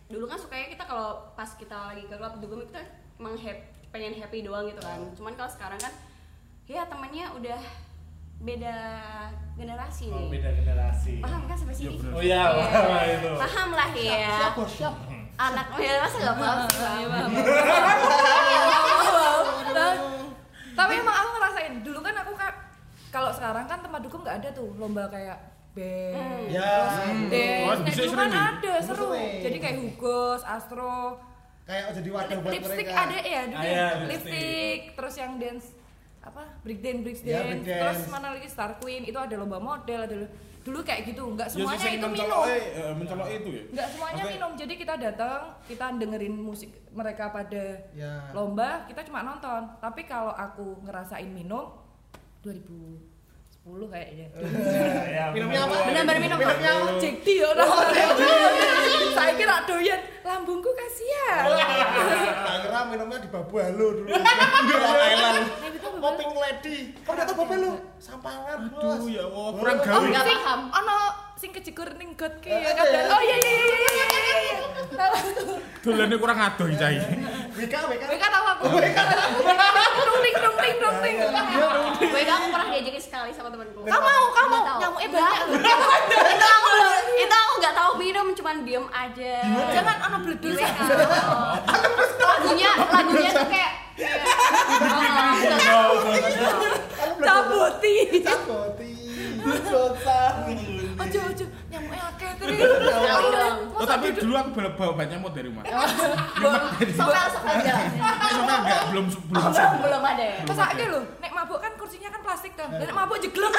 [0.07, 2.79] dulu kan sukanya kita kalau pas kita lagi ke klub dugem kita
[3.17, 4.97] emang happy, pengen happy doang gitu kan.
[5.11, 5.91] Cuman kalau sekarang kan
[6.63, 7.59] ya temennya udah
[8.37, 8.75] beda
[9.55, 10.27] generasi Oh, nih.
[10.31, 11.11] beda generasi.
[11.17, 11.97] Paham kan sampai sini?
[11.97, 12.11] bener.
[12.13, 12.53] Oh iya, Iya.
[12.53, 13.29] paham itu.
[13.35, 14.29] Paham lah ya.
[14.37, 14.93] Siap, bos, siap.
[15.35, 17.31] Anak ya masa gak paham sih paham.
[20.77, 22.53] Tapi emang aku ngerasain dulu kan aku kan
[23.09, 25.37] kalau sekarang kan tempat dukung nggak ada tuh lomba kayak
[25.73, 26.41] band Hmm.
[26.47, 26.73] Ya.
[27.23, 31.21] dance Oh, Nah, dulu kan ada seru jadi kayak Hugos Astro
[31.63, 33.03] Kayak jadi wadah buat lipstick mereka.
[33.03, 33.73] ada ya dulu Ah, ya?
[33.75, 34.79] iya, lipstick.
[34.95, 35.67] terus yang dance
[36.27, 38.09] apa break dance break Ya, dance break terus dance.
[38.09, 40.17] mana lagi Star Queen itu ada lomba model ada
[40.59, 43.63] dulu kayak gitu nggak Ya, semuanya sing itu minum mencolok eh, mencolok itu ya.
[43.71, 48.13] nggak semuanya Maksudnya- minum jadi kita datang kita dengerin musik mereka pada Ya.
[48.31, 51.71] lomba kita cuma nonton tapi kalau aku ngerasain minum
[53.67, 54.27] 2010 kayaknya
[55.17, 55.75] Ya, Minumnya apa?
[55.83, 56.37] Bener-bener minum.
[56.37, 56.89] Minumnya apa?
[56.97, 57.67] Jack D ya orang
[59.09, 61.43] saya kira doyan lambungku kasihan
[62.59, 64.07] kira minumnya di Babu Halo dulu.
[64.07, 65.45] Di Long Island.
[65.97, 66.77] Popping Lady.
[67.01, 67.71] Kok tau Babu Halo?
[67.97, 68.59] Sampangan.
[68.69, 70.05] Aduh ya Allah, kurang Oh, gawe.
[70.05, 70.61] Nggak sing paham.
[70.69, 70.97] ono
[71.33, 73.01] sing kejegur ning got ki Eh, ya kan ya?
[73.09, 74.56] oh iya iya iya iya iya iya iya
[75.85, 76.97] Dolane kurang adoh cai.
[77.55, 78.03] WK, WK.
[78.03, 78.63] Kowe kan tahu aku.
[78.67, 81.15] Dong ting dong ting dong ting
[81.97, 83.81] Gue kan aku pernah diajakin sekali sama temanku.
[83.87, 85.41] kamu mau kamu nyamuknya banyak
[86.27, 86.69] itu aku
[87.17, 89.35] itu aku nggak tahu minum cuman diem aja.
[89.73, 90.69] Jangan ono bledus WA
[92.37, 93.71] lagunya lagunya tuh kayak
[95.73, 95.93] oh,
[97.01, 97.95] oh, caboti
[100.97, 101.45] ojo ojo
[101.99, 102.59] akeh terus.
[103.71, 105.63] Oh tapi dulu aku bawa, bawa banyak nyamuk dari rumah.
[106.89, 107.55] sopel sopel
[108.29, 112.09] Cuma enggak belum belum belum belum ada ya Pas aja lho, nek mabuk kan kursinya
[112.09, 112.69] kan plastik kan.
[112.71, 113.53] Nek mabuk jeglek.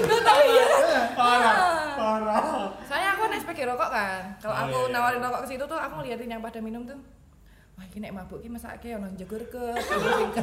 [0.00, 0.66] Gak tau ya.
[1.14, 1.54] Parah,
[1.94, 2.42] parah.
[2.84, 4.20] Saya aku kan SPG rokok kan.
[4.38, 4.94] Kalau Oh, aku iya, iya.
[4.94, 6.98] nawarin rokok ke situ tuh aku ngeliatin yang pada minum tuh.
[7.76, 9.64] Wah, ini nek mabuk ki mesake ono jegur ke.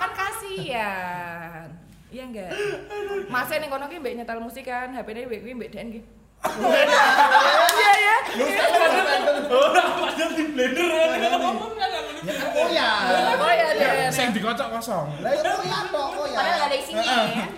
[0.00, 1.68] Kan kasihan.
[2.12, 2.52] Iya enggak?
[3.32, 6.00] Masa ning kono ki mbek nyetel musik kan, HP-ne mbek kuwi mbek DN ki.
[7.72, 8.16] Iya ya.
[9.48, 11.04] Padahal di blender ya.
[11.08, 11.22] kan
[12.22, 12.90] Ya kan oh ya.
[13.40, 14.12] Oh ya.
[14.12, 15.08] Sing dikocok kosong.
[15.24, 16.36] Lah ya oh ya toh, oh ya.
[16.36, 17.48] padahal ada isinya ya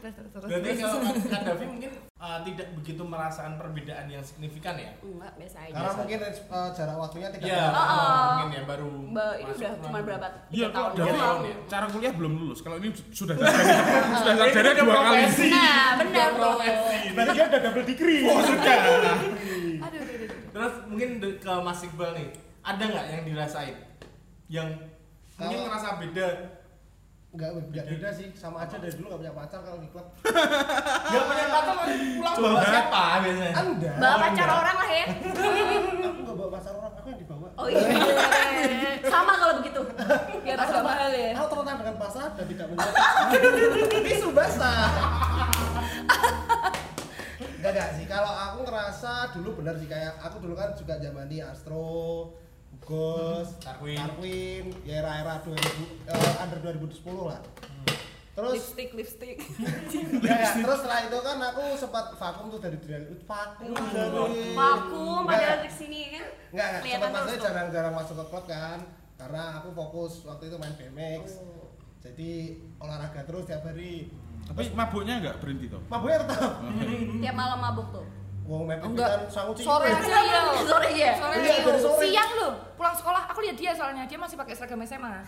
[0.00, 0.48] Terus terus terus.
[0.48, 4.90] Berarti kalau Kak Davi mungkin uh, tidak begitu merasakan perbedaan yang signifikan ya?
[4.98, 6.32] enggak biasa aja Karena mungkin eh,
[6.72, 8.24] jarak waktunya tidak Iya, Oh, oh.
[8.32, 8.88] mungkin ya baru.
[9.12, 11.54] Mbak ini udah cuma berapa Iya tiga kok tahun Dua tahun ya?
[11.66, 12.58] cara kuliah belum lulus.
[12.60, 15.22] Kalau ini sudah sarjana sudah sarjana udah dua kali.
[15.46, 17.06] nah benar Udah profesi.
[17.12, 18.20] Berarti dia udah double degree.
[18.24, 18.76] Oh sudah.
[19.76, 20.28] Aduh aduh aduh.
[20.56, 22.28] Terus mungkin ke Mas Iqbal nih,
[22.60, 23.76] ada nggak yang dirasain?
[24.48, 24.68] Yang
[25.36, 26.28] mungkin ngerasa beda?
[27.36, 30.08] Enggak beda, beda sih, sama aja dari dulu gak punya pacar kalau di klub.
[31.12, 33.52] Gak punya pacar pulang bawa siapa biasanya?
[33.60, 33.90] Anda.
[34.00, 37.48] bawa pacar orang lah ya Aku gak bawa pacar orang, aku yang dibawa.
[37.60, 37.84] oh iya
[39.04, 39.80] sama kalau begitu
[40.48, 41.30] Biar agak mahal ya.
[41.36, 44.88] Aku terletak dengan pasar dan tidak menjadi tisu basah.
[47.60, 51.44] Enggak enggak sih, kalau aku ngerasa dulu benar sih kayak aku dulu kan juga zamani
[51.44, 52.32] Astro,
[52.86, 53.98] Ghost, Darwin.
[53.98, 55.58] Darwin, ya era-era 2000
[56.06, 57.40] eh, under 2010 lah.
[58.36, 59.36] Terus Lipstick lipstick.
[60.28, 65.24] ya, ya, terus setelah itu kan aku sempat vakum tuh dari dari vakum dari vakum
[65.24, 67.46] Enggak, ada di sini kan Enggak, enggak, sempat maksudnya tuh.
[67.48, 68.78] jarang-jarang masuk ke klub kan
[69.16, 71.72] Karena aku fokus waktu itu main BMX Oh.
[72.04, 72.30] Jadi
[72.76, 74.12] olahraga terus tiap hari
[74.44, 75.80] Tapi mabuknya enggak berhenti toh.
[75.88, 76.52] Mabuknya tetap
[77.18, 78.04] tiap malam mabuk tuh
[78.46, 79.26] Wong main Oh, enggak.
[79.26, 79.66] kan cilik.
[79.66, 80.40] Sore aja ya.
[80.62, 82.06] sore ya Sore Iya, sore.
[82.06, 82.52] Siang loh.
[82.74, 85.18] Pulang sekolah aku lihat dia soalnya dia masih pakai seragam SMA.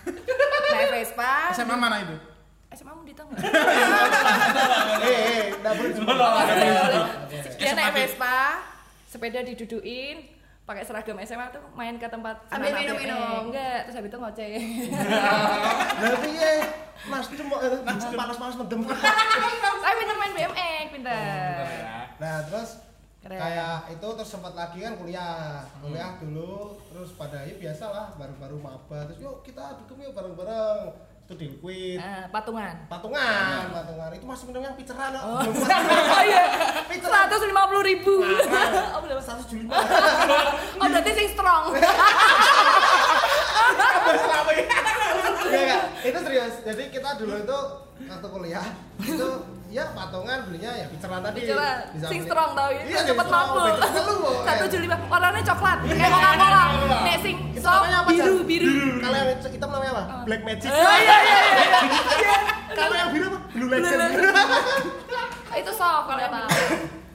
[0.70, 1.50] Naik Vespa.
[1.50, 2.14] SMA mana itu?
[2.70, 3.35] SMA mu di tengah.
[5.00, 6.04] Eh, eh, belum.
[6.07, 6.54] oke.
[7.57, 7.92] Dia naik.
[7.96, 8.38] Vespa,
[9.04, 10.22] sepeda diduduin,
[10.62, 13.18] pakai seragam SMA tuh main ke tempat Ambil minum-minum.
[13.18, 13.42] APM.
[13.48, 14.52] Enggak, terus habis itu ngoceh.
[15.98, 16.50] Berarti ya
[17.07, 17.76] Mas kok itu.
[18.12, 18.81] Panas-panas mendem.
[18.85, 21.14] Saya pinter main BMX, pinter.
[21.16, 22.04] ya.
[22.18, 22.70] Nah, terus
[23.18, 23.35] Keren.
[23.35, 28.57] kayak itu terus sempat lagi kan kuliah kuliah dulu terus pada ya biasa lah baru-baru
[28.57, 32.74] maba terus yuk kita duduk yuk bareng-bareng itu di liquid Nah, patungan.
[32.88, 35.42] patungan patungan itu masih minum yang piceran Oh.
[35.42, 36.44] Oh iya.
[36.87, 38.22] piceran Seratus lima puluh ribu.
[38.22, 39.18] Nah, Oh belum.
[39.18, 39.66] seratus juli
[40.81, 41.74] Oh berarti sing strong.
[44.09, 45.83] Enggak, enggak.
[46.04, 46.54] Itu serius.
[46.68, 47.59] Jadi kita dulu itu
[48.04, 48.66] waktu kuliah
[49.00, 49.28] itu
[49.68, 51.38] ya patungan belinya ya piceran tadi.
[51.42, 52.98] Bicara sing beli- strong tau Iya, ya.
[53.00, 53.61] sing Cepet mampu.
[53.81, 54.68] Satu Eh.
[54.68, 55.78] juli warnanya coklat.
[55.83, 56.62] Kayak Coca-Cola.
[57.02, 58.72] Nek sing Itu soft namanya apa, biru biru.
[59.00, 60.02] Kalau yang hitam namanya apa?
[60.24, 60.68] Black Magic.
[60.68, 61.81] Oh iya iya iya.
[62.78, 63.38] Kalau yang biru apa?
[63.48, 64.00] Blue Legend.
[65.59, 66.33] Itu soft kalau yang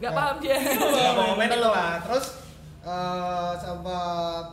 [0.02, 0.58] Nggak paham dia.
[0.60, 1.96] Ya, momen itu lah.
[2.04, 2.26] Terus
[2.84, 4.46] eh sempat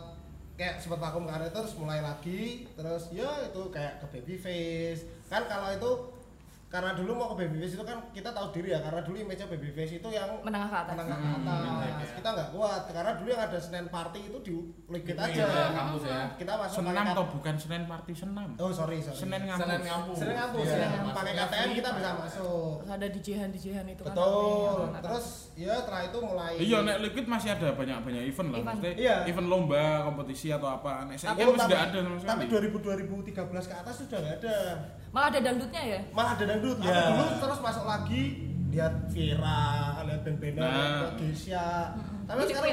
[0.60, 5.08] kayak sempat vakum karena terus mulai lagi terus ya itu kayak ke baby face.
[5.32, 5.90] Kan kalau itu
[6.70, 9.42] karena dulu mau ke baby face itu kan kita tahu diri ya karena dulu image
[9.44, 10.94] baby face itu yang Menengah ke atas.
[10.94, 14.52] menengah ke atas kita nggak kuat karena dulu yang ada Senin party itu di
[14.86, 16.20] liquid aja ya, kampus ya.
[16.38, 18.48] kita masuk Senam pakai atau bukan Senin party senam?
[18.54, 19.82] oh sorry sorry Senin Senin ngampus.
[19.82, 20.16] ngampus.
[20.16, 20.86] Senin ngampus Iya, ya.
[20.86, 24.14] masuknya pakai KTM kita bisa masuk ada dijehan-dijehan itu kan.
[24.14, 25.00] betul namanya.
[25.02, 28.58] terus ya setelah itu mulai Iya, nek liquid masih ada banyak-banyak event lah.
[28.58, 28.68] Event.
[28.70, 29.16] Maksudnya Iya.
[29.26, 31.02] event lomba, kompetisi atau apa.
[31.04, 32.68] Nek saya tapi, kan masih tidak ada sama tapi sekali.
[32.70, 34.56] 2000 2013 ke atas sudah nggak ada
[35.10, 36.00] Malah ada dangdutnya ya.
[36.10, 36.94] malah ada dangdut Ya.
[36.94, 38.22] Aku dulu terus masuk lagi
[38.70, 39.62] lihat Vira
[40.00, 40.70] lihat band-bandan Nah.
[40.70, 41.66] lihat Desya
[42.24, 42.70] tapi Di sekarang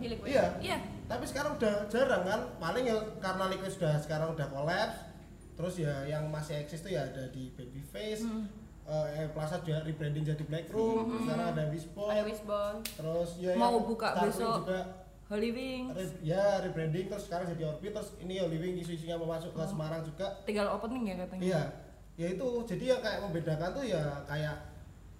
[0.00, 0.24] Liquid.
[0.26, 0.76] iya Iya.
[1.04, 4.96] tapi sekarang udah jarang kan paling ya karena Liquid sudah sekarang udah collapse
[5.52, 8.24] terus ya yang masih eksis tuh ya ada di Babyface
[8.86, 12.74] eh Plaza juga rebranding jadi Black Room terus sekarang ada Wishbone Ada Wisbon.
[12.94, 14.64] terus ya Mau buka besok.
[14.64, 14.80] juga
[15.26, 15.90] Holy Wings.
[15.92, 19.58] re- ya rebranding terus sekarang jadi Orbit terus ini Holy Wing isu-isunya mau masuk ke
[19.58, 19.66] Oh.
[19.66, 21.42] Semarang juga Tinggal opening ya katanya.
[21.42, 21.62] Iya,
[22.16, 24.56] ya itu jadi yang kayak membedakan tuh ya kayak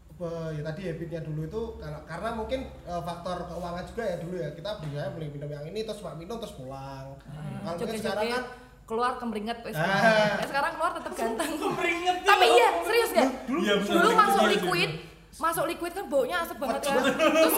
[0.08, 4.34] apa, ya tadi habitnya dulu itu karena karena mungkin eh, faktor keuangan juga ya dulu
[4.36, 7.06] ya kita biasanya beli minum yang ini terus minum terus pulang.
[7.20, 8.44] Hmm, Kalau mungkin sekarang kan
[8.86, 9.74] keluar kemeringet wes.
[9.74, 10.38] Ah.
[10.38, 11.50] Eh, sekarang keluar tetap ganteng.
[11.58, 13.28] Keringet Tapi iya, serius gak?
[13.44, 13.92] Iya, bener.
[13.92, 14.90] Dulu masuk Iya, liquid,
[15.36, 16.94] masuk liquid kan baunya asap banget kan.
[17.02, 17.54] Terus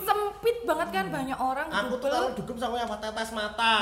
[0.00, 3.72] sempit banget kan banyak orang aku tuh kalau dugem sama yang tetes mata.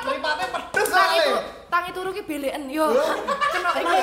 [0.00, 1.40] Meripatnya pedes Tang itu, soalnya.
[1.68, 2.86] tang itu rugi belen yo.
[3.52, 3.96] Kena iki.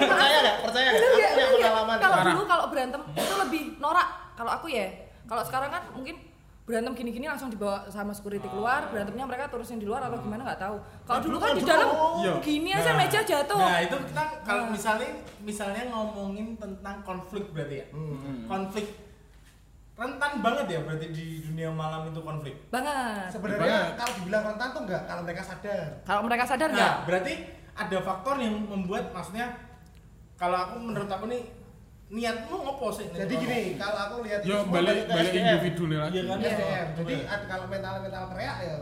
[0.00, 0.56] percaya nggak?
[0.64, 0.88] Percaya?
[0.90, 1.96] Iya, Aku punya pengalaman.
[1.98, 4.08] Kalau dulu kalau berantem itu lebih norak.
[4.32, 4.88] Kalau aku ya,
[5.24, 6.16] kalau sekarang kan mungkin
[6.62, 10.60] berantem gini-gini langsung dibawa sama security keluar, berantemnya mereka turusin di luar atau gimana nggak
[10.62, 10.76] tahu.
[11.04, 12.32] Kalau dulu kan di dalam Iya.
[12.40, 13.58] gini aja Nah, meja jatuh.
[13.60, 14.70] Nah, itu kita kalau Nah.
[14.70, 17.86] misalnya misalnya ngomongin tentang konflik berarti ya.
[17.92, 18.46] Hmm.
[18.46, 18.86] Konflik
[20.02, 22.54] rentan banget ya berarti di dunia malam itu konflik.
[22.68, 23.30] Banget.
[23.30, 23.94] Sebenarnya Banget.
[23.94, 25.84] kalau dibilang rentan tuh enggak kalau mereka sadar.
[26.02, 26.82] Kalau mereka sadar nggak?
[26.90, 27.32] Nah, berarti
[27.72, 29.46] ada faktor yang membuat maksudnya
[30.34, 31.42] kalau aku menurut aku nih
[32.10, 33.06] niatmu ngopo sih?
[33.08, 36.12] Jadi gini, kalau aku lihat semua balik balik individu lagi.
[36.12, 36.36] Iya kan?
[36.36, 36.50] Iya.
[36.50, 36.88] SDM.
[36.98, 38.76] Jadi ad- kalau mental-mental teriak ya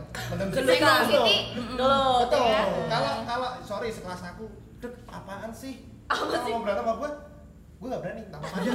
[0.51, 1.01] Single kan?
[1.07, 1.95] Dulu.
[2.19, 2.41] Betul.
[2.43, 2.61] ya.
[2.89, 4.45] Kalau kalau sorry sekelas aku,
[4.79, 5.85] dek apaan sih?
[6.07, 6.51] Apa Kalau sih?
[6.51, 7.11] mau berantem sama gue,
[7.81, 8.21] gue gak berani.
[8.29, 8.69] Tak apa aja.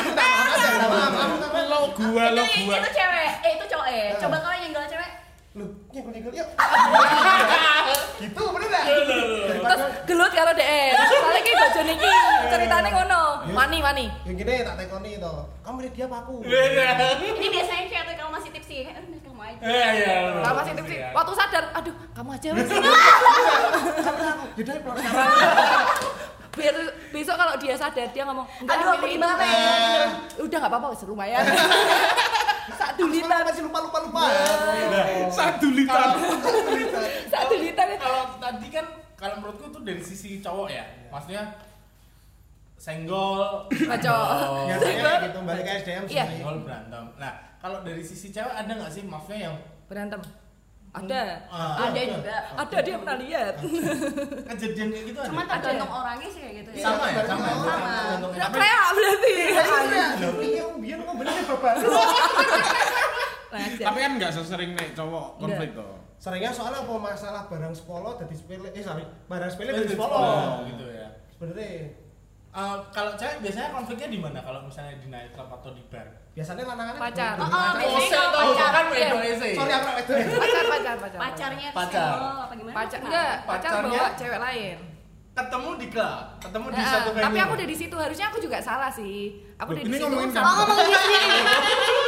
[0.00, 0.68] Aku tak apa aja.
[0.72, 1.60] Tak apa aku tak apa.
[1.68, 2.76] Lo gua lo itu, gua.
[2.80, 4.08] itu cewek, eh itu cowok eh.
[4.16, 5.10] Coba kau yang nyenggol cewek.
[5.52, 6.48] Lu nyenggol nyenggol yuk.
[8.24, 8.84] Gitu bener gak?
[8.88, 9.20] Terus
[9.52, 10.94] Daripada gelut karo DM.
[10.96, 12.12] Soalnya ki bojo niki
[12.48, 13.22] ceritane ngono.
[13.44, 13.52] Iya.
[13.52, 14.06] Mani mani.
[14.24, 15.34] yang gini tak tekoni itu.
[15.60, 16.34] Kamu lihat dia apa aku?
[16.40, 19.60] Ini biasanya cewek tuh kalau masih tipsy, eh kamu aja.
[19.60, 20.14] Iya, iya.
[20.40, 22.68] Kalau masih tipsi, waktu sadar, aduh, kamu aja wes.
[24.56, 24.96] Yaudah pulang
[26.50, 26.74] Biar
[27.08, 30.06] besok kalau dia sadar dia ngomong, enggak Aduh, aku gimana itu." ya?
[30.40, 31.42] Udah enggak apa-apa, wes lumayan.
[32.70, 34.22] Satu liter, masih lupa lupa lupa.
[35.30, 36.00] Satu liter.
[37.26, 37.86] satu liter.
[37.96, 40.84] Kalau tadi kan kalau menurutku tuh dari sisi cowok ya.
[41.08, 41.42] Maksudnya
[42.74, 44.24] senggol, Bacok.
[44.66, 46.24] Ya saya kayak gitu balik ke SDM Iya.
[46.26, 47.04] senggol berantem.
[47.14, 50.22] Nah, kalau dari sisi cewek ada nggak sih maksudnya yang Berantem.
[50.90, 51.22] Ada.
[51.46, 52.36] Ah, Ada juga.
[52.56, 53.54] Ada dia pernah lihat.
[54.50, 55.30] kejadian kayak gitu ada?
[55.30, 56.82] Cuman tergantung orangnya sih kayak gitu ya.
[56.82, 57.54] sama ya, sama ya.
[57.54, 57.90] Sama.
[57.94, 59.34] Tergantung- Udah tapi- kayak berarti.
[59.54, 59.82] Lah
[60.40, 61.72] iya biar kok bener bapak.
[63.50, 65.98] Nah, Tapi kan nggak sesering nek cowok konflik toh.
[66.16, 70.22] Seringnya soalnya apa masalah barang sepolo jadi sepele eh sorry barang sepele Jadi jadi sepolo.
[70.66, 71.08] gitu ya.
[71.28, 71.70] Sebenarnya
[72.50, 74.38] Eh, kalau cewek biasanya konfliknya di mana?
[74.40, 76.06] Kalau misalnya di night club atau di bar?
[76.40, 77.34] Biasanya lanangannya Pacar.
[77.36, 78.70] Oh, oh, biasanya Ose kalau tau, pacar.
[78.72, 79.08] kan Iya.
[79.12, 79.48] wedo ese.
[79.52, 80.12] Sorry aku itu.
[80.34, 81.18] Pacar, pacar, pacar.
[81.20, 82.10] Pacarnya Pacar.
[82.40, 82.74] apa gimana?
[82.74, 84.00] Pacar enggak, pacar Pacarnya?
[84.00, 84.76] bawa cewek lain.
[85.30, 87.22] Ketemu di klub, ketemu di Nah, satu venue.
[87.22, 89.18] tapi aku udah di situ, harusnya aku juga salah sih.
[89.54, 90.00] Aku udah di situ.
[90.02, 91.28] ngomongin sama- Oh ngomong di sini.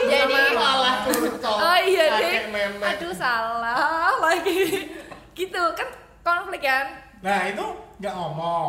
[0.02, 0.96] Jadi malah.
[1.44, 2.34] Oh iya deh.
[2.82, 4.60] Aduh salah lagi.
[5.38, 5.88] gitu kan
[6.20, 6.88] konflik kan.
[7.20, 7.64] Nah itu
[8.00, 8.68] nggak ngomong.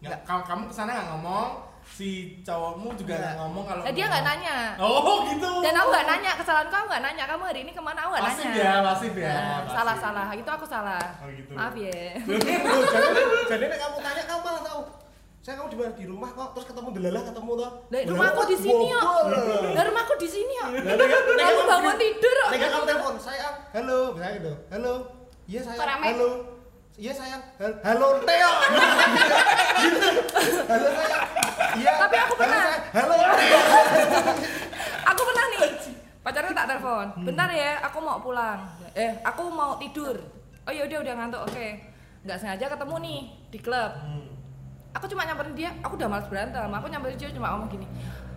[0.00, 1.48] Nggak, kamu kamu ke sana nggak ngomong.
[1.92, 3.82] Si cowokmu juga nggak ngomong kalau.
[3.84, 4.56] Eh, dia nggak nanya.
[4.80, 5.50] Oh gitu.
[5.60, 7.24] Dan aku nggak nanya, kesalahan kamu nggak nanya.
[7.28, 7.98] Kamu hari ini ke mana?
[8.08, 8.52] Aku nggak nanya.
[8.56, 9.28] ya, pasif ya.
[9.28, 9.76] Nah, pasif.
[9.76, 10.26] salah salah.
[10.32, 11.04] Itu aku salah.
[11.20, 11.52] Oh, gitu.
[11.52, 11.92] Maaf ya.
[13.52, 14.80] Jadi jadi kamu tanya kamu malah tahu
[15.42, 18.56] saya kamu di mana di rumah kok terus ketemu delalah ketemu toh Lah, rumahku di
[18.62, 19.02] sini, yo.
[19.74, 20.66] Lah rumahku di sini ya.
[20.70, 22.36] Nek Aku bangun tidur.
[22.46, 24.94] Nek kamu telepon sayang halo misalnya gitu halo
[25.48, 26.08] iya Paramek.
[26.12, 26.28] halo
[26.94, 28.50] iya sayang Hal- halo Teo
[30.70, 31.24] halo sayang
[31.72, 32.64] iya Tapi aku pernah.
[32.92, 33.16] halo
[35.12, 35.68] Aku pernah nih.
[36.20, 37.06] Pacarnya tak telepon.
[37.16, 37.24] Hmm.
[37.26, 38.60] Bentar ya, aku mau pulang.
[38.92, 40.14] Eh, aku mau tidur.
[40.62, 41.42] Oh ya udah udah ngantuk.
[41.48, 41.80] Oke.
[42.22, 43.92] Nggak sengaja ketemu nih di klub.
[43.98, 44.28] Hmm.
[44.92, 46.68] Aku cuma nyamperin dia, aku udah malas berantem.
[46.68, 47.86] Aku nyamperin dia cuma ngomong gini.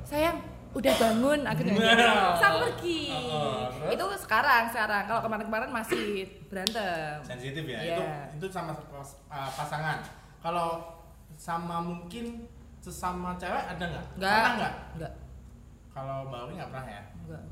[0.08, 0.40] Sayang,
[0.76, 3.02] udah bangun akhirnya aku pergi.
[3.32, 3.96] Oh, terus?
[3.96, 5.04] Itu sekarang, sekarang.
[5.06, 6.06] Kalau kemarin-kemarin masih
[6.46, 7.16] berantem.
[7.24, 7.96] sensitif ya Iya.
[7.96, 8.04] itu
[8.38, 9.08] itu sama uh,
[9.50, 10.04] pasangan
[10.38, 10.84] kalau
[11.34, 12.44] sama mungkin
[12.78, 14.36] sesama cewek ada nggak Enggak.
[14.36, 15.14] pernah nggak Enggak.
[15.90, 17.44] kalau mbak Wi nggak pernah ya Enggak.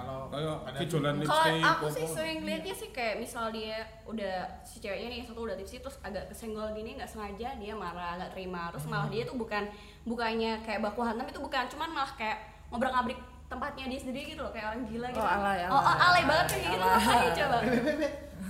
[0.00, 4.34] Nah, kalau Kayak ada kejualan Kalau aku sih sering lihatnya sih kayak misal dia udah
[4.62, 8.30] si ceweknya nih satu udah tipsi terus agak kesenggol gini nggak sengaja dia marah nggak
[8.30, 9.68] terima terus malah dia tuh bukan
[10.02, 14.40] bukannya kayak baku hantam itu bukan cuman malah kayak ngobrak ngabrik tempatnya dia sendiri gitu
[14.40, 15.98] loh kayak orang gila gitu Oh, alay, oh, oh, alay.
[16.00, 16.94] alay banget kayak gitu Alay.
[16.96, 17.58] ngapain coba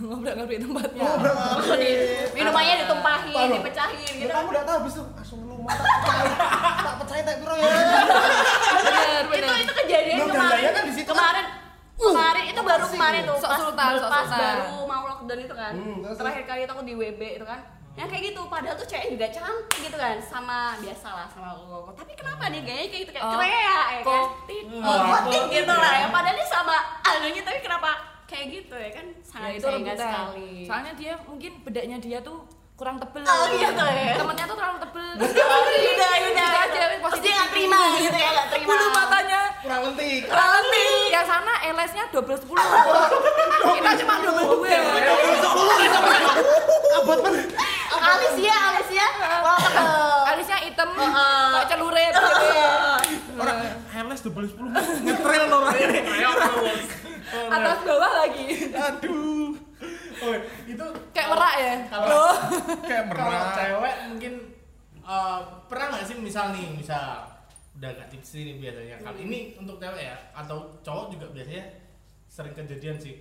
[0.01, 1.03] Ngobrol ngobrol di tempatnya.
[1.03, 2.01] Oh, di-
[2.33, 6.33] minumannya ditumpahin dipecahin Ya, gitu kamu udah tahu habis itu langsung lu mata pecahin
[6.81, 9.57] tak pecahin tak piro ya Bener, itu bener.
[9.61, 10.71] itu kejadian kemarin.
[10.73, 11.11] kan di situ.
[11.11, 11.17] Kan?
[11.17, 11.47] kemarin
[12.01, 14.41] kemarin itu baru kemarin tuh Sok pas, sultan, sok pas sultan.
[14.41, 15.73] baru mau lockdown itu kan.
[15.75, 17.61] Hmm, terus, terakhir kali itu aku di WB itu kan.
[17.91, 20.17] Yang kayak gitu padahal tuh cewek juga cantik gitu kan.
[20.23, 23.13] Sama biasa lah sama lo tapi kenapa dia gayanya kayak gitu?
[23.13, 24.01] Kayak Oh, keren ya kan?
[24.01, 24.65] Kotit.
[24.73, 26.07] oh, kotik gitu lah ya.
[26.09, 27.91] Padahal dia sama anunya tapi kenapa
[28.25, 29.07] kayak gitu ya kan?
[29.11, 29.99] Ya, sangat itu rebutan.
[29.99, 30.51] sekali.
[30.65, 32.39] Soalnya dia mungkin bedaknya dia tuh
[32.81, 33.21] kurang tebel.
[33.21, 34.17] Oh, gitu ya?
[34.17, 35.13] Temennya tuh terlalu tebel.
[35.21, 36.85] oh udah udah aja,
[37.21, 38.69] dia nggak terima gitu ya nggak terima.
[38.73, 39.41] Bulu matanya.
[39.61, 42.49] Kurang lentik Rani yang sana LS-nya double 10
[43.77, 44.73] kita cuma double 2
[46.91, 47.37] abot men
[49.45, 50.31] wah cakep.
[50.33, 51.45] alisnya hitam Heeh.
[51.53, 52.49] kayak celurit gitu.
[53.37, 53.59] Orang
[53.93, 56.01] Heles double 10 ngetril loh orang ini.
[57.31, 58.47] atas bawah lagi.
[58.73, 59.70] Aduh.
[60.25, 60.35] Oh,
[60.69, 61.75] itu kayak merak ya?
[61.89, 62.35] kalau loh.
[62.89, 63.55] Kayak kalau merah.
[63.57, 64.35] cewek mungkin
[65.01, 67.25] uh, pernah nggak sih misal nih misal
[67.81, 68.97] udah gak tipsi nih biasanya.
[69.01, 71.65] Kali ini untuk cewek ya atau cowok juga biasanya
[72.29, 73.17] sering kejadian sih.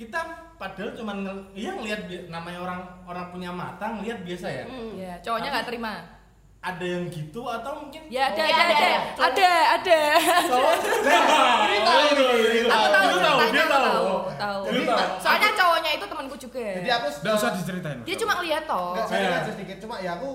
[0.00, 0.20] Kita
[0.56, 4.64] padahal cuman ngel- iya ngelihat namanya orang orang punya mata ngelihat biasa ya.
[4.64, 4.96] Hmm.
[4.96, 6.19] ya cowoknya nggak terima
[6.60, 8.90] ada yang gitu atau mungkin ya ada Iya, ada ada, ada.
[9.16, 9.50] Ada.
[9.80, 10.00] ada.
[10.60, 13.38] Ada cowok ini tahu aku tahu.
[13.40, 14.04] Dia tahu, dia aku tahu.
[14.36, 14.62] tahu.
[14.86, 15.18] Tahu.
[15.18, 16.64] Soalnya cowoknya itu temanku juga.
[16.76, 17.98] Jadi aku Enggak usah diceritain.
[18.04, 18.92] dia cuma ngeliat toh.
[18.92, 19.38] Enggak, saya Iya.
[19.46, 19.76] sedikit.
[19.80, 20.28] Cuma ya aku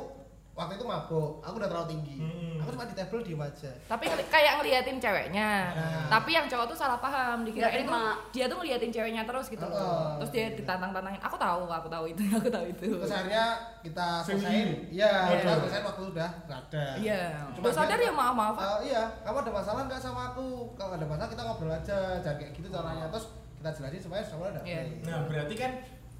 [0.54, 1.32] waktu itu mabuk.
[1.42, 2.16] Aku udah terlalu tinggi.
[2.18, 2.55] Hmm.
[2.66, 3.70] Aku cuma di table diem aja.
[3.86, 5.50] Tapi kayak ngeliatin ceweknya.
[5.72, 6.10] Nah.
[6.10, 7.94] tapi yang cowok tuh salah paham dikira Nggak itu
[8.34, 10.18] dia tuh ngeliatin ceweknya terus gitu loh.
[10.18, 12.90] Terus dia ditantang-tantangin aku tahu aku tahu itu aku tahu itu.
[12.98, 13.46] Terus akhirnya
[13.80, 15.38] kita selesaiin iya Iya.
[15.46, 17.22] kita selesaiin waktu udah nggak ada iya.
[17.54, 20.74] Cuma sadar ya maaf maaf Eh, iya kamu ada masalah nggak sama aku?
[20.74, 23.06] Kalau ada masalah kita ngobrol aja jangan kayak gitu caranya.
[23.14, 23.26] Terus
[23.62, 24.82] kita jelasin supaya semua ada Iya.
[25.06, 25.72] Nah, berarti kan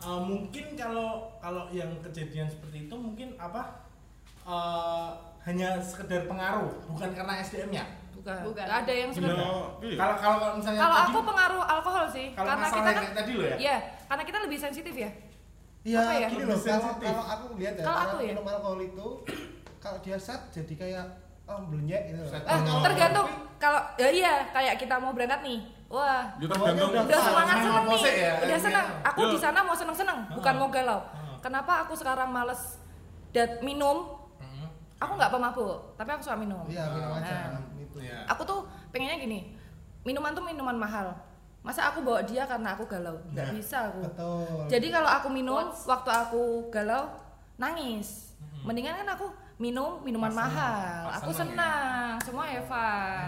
[0.02, 3.82] uh, mungkin kalau kalau yang kejadian seperti itu mungkin apa
[4.44, 5.14] uh,
[5.46, 7.86] hanya sekedar pengaruh, bukan karena SDM-nya.
[8.16, 8.66] bukan Bukan.
[8.66, 9.96] Ada yang sebenarnya Kalau iya.
[9.96, 13.44] Kalau kalau kalau misalnya kalau aku pengaruh alkohol sih kalau karena kita kan tadi lo
[13.46, 13.56] ya.
[13.56, 15.12] iya karena kita lebih sensitif ya
[15.86, 16.28] Iya, ya?
[16.28, 17.06] gini Lebih loh, kalau sensitif.
[17.06, 18.34] kalau aku lihat ya, Kalau kalau aku ya?
[18.34, 19.08] minum alkohol itu
[19.78, 21.06] kalau dia set jadi kayak
[21.46, 22.22] oh blenyek gitu.
[22.26, 22.82] eh, Oh.
[22.82, 27.86] tergantung kalau ya iya kayak kita mau berangkat nih wah Ya tergantung Udah semangat seneng
[27.86, 30.58] nih ya, udah seneng aku di sana mau seneng seneng bukan Heeh.
[30.58, 31.38] mau galau Heeh.
[31.40, 32.82] kenapa aku sekarang males
[33.30, 34.15] dat minum.
[34.98, 37.62] Aku nggak pemabuk tapi aku suka minum Iya, minum aja Nah.
[37.76, 37.98] gitu.
[38.00, 38.18] Iya.
[38.26, 39.40] aku tuh pengennya gini
[40.02, 41.12] minuman tuh minuman mahal
[41.60, 43.54] masa aku bawa dia karena aku galau nggak Nah.
[43.54, 44.70] bisa aku Betul.
[44.70, 47.10] jadi kalau aku minum waktu aku galau
[47.56, 52.22] nangis mendingan kan aku minum minuman Pas senang, mahal aku senang ya.
[52.22, 53.28] semua Evan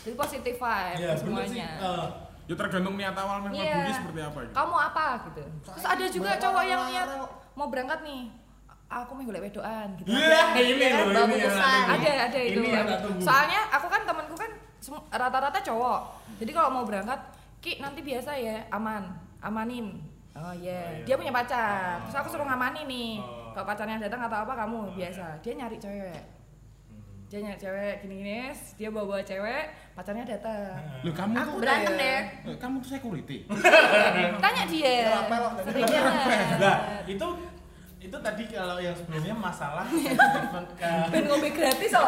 [0.00, 1.20] jadi positif vibe Iya, sih.
[1.20, 2.06] semuanya Uh,
[2.44, 3.72] Ya tergantung niat awal memang Iya.
[3.80, 4.52] bunyi seperti apa gitu.
[4.52, 7.08] kamu apa gitu terus ada juga cowok yang niat
[7.54, 8.22] mau berangkat nih
[8.86, 10.08] aku mau golek wedoan gitu.
[10.08, 11.06] Iya, ini ya kan?
[11.08, 11.56] loh, ini yang
[11.90, 12.58] ada ada itu.
[12.60, 12.86] Ini yang
[13.18, 14.50] soalnya aku kan temanku kan
[15.10, 16.00] rata-rata cowok.
[16.38, 17.18] Jadi kalau mau berangkat
[17.58, 19.02] ki nanti biasa ya aman
[19.40, 19.98] amanin.
[20.34, 21.00] Oh iya.
[21.00, 21.06] Iya.
[21.06, 22.02] dia punya pacar.
[22.04, 23.54] Terus aku suruh ngamani nih Oh.
[23.54, 25.38] kalau pacarnya datang atau apa kamu Oh, biasa.
[25.40, 26.18] dia nyari cewek.
[26.90, 27.02] Hmm.
[27.24, 29.64] dia nyari cewek gini-gini dia bawa-bawa cewek
[29.94, 30.74] pacarnya datang.
[31.02, 32.20] Loh kamu Aku tuh berantem deh.
[32.44, 33.46] Eh, kamu tuh security.
[34.38, 35.22] tanya dia.
[36.60, 36.76] Nah,
[37.06, 37.26] itu
[38.04, 39.88] itu tadi kalau yang sebelumnya masalah
[40.76, 42.04] ke Ben ngombe gratis oh.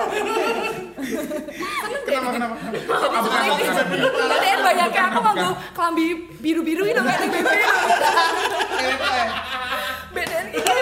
[2.04, 2.12] Deh.
[2.12, 2.54] Kenapa kenapa?
[2.68, 3.82] Jadi Apa sekali kenapa?
[3.88, 4.28] kenapa?
[4.28, 6.06] Jadi banyak aku nganggo kelambi
[6.44, 7.48] biru-biru itu kayak di BB.
[10.12, 10.72] Beda gitu.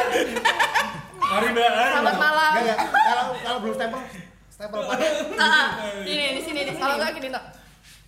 [1.23, 2.53] Mari mbak Selamat malam.
[2.91, 4.01] Kalau kalau belum stempel,
[4.51, 5.09] stempel pakai.
[5.39, 5.67] Ah,
[6.03, 6.83] ini di sini di sini.
[6.83, 7.31] Kalau enggak gini.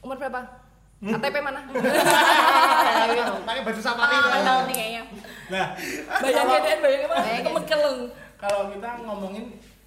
[0.02, 0.65] Umur berapa?
[0.96, 1.60] KTP mana?
[3.46, 4.08] Pakai baju safari.
[4.10, 5.02] Pengalaman tahun nih kayaknya.
[5.46, 5.66] nah
[6.18, 7.20] Bayangin deh, bayangin mana?
[7.22, 7.44] Bayangin.
[7.46, 8.00] Kemekeleng.
[8.36, 9.44] kalau kita ngomongin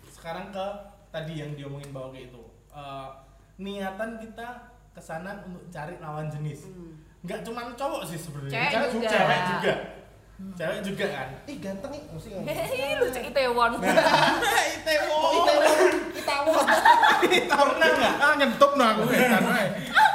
[0.10, 0.66] sekarang ke
[1.10, 3.08] tadi yang diomongin bahwa kayak itu eh,
[3.58, 4.48] niatan kita
[4.90, 6.66] ke sana untuk cari lawan jenis
[7.20, 9.10] nggak cuma cowok sih sebenarnya Cewek juga.
[9.12, 9.74] cewek juga
[10.56, 12.48] cewek juga kan Ih ganteng ih, mesti ngomong.
[12.48, 13.72] Hehehe, lu cek Itaewon.
[13.80, 15.18] Itewo
[16.16, 16.66] Kita won.
[17.70, 19.66] pernah nggak Ah nyentup no aku wae.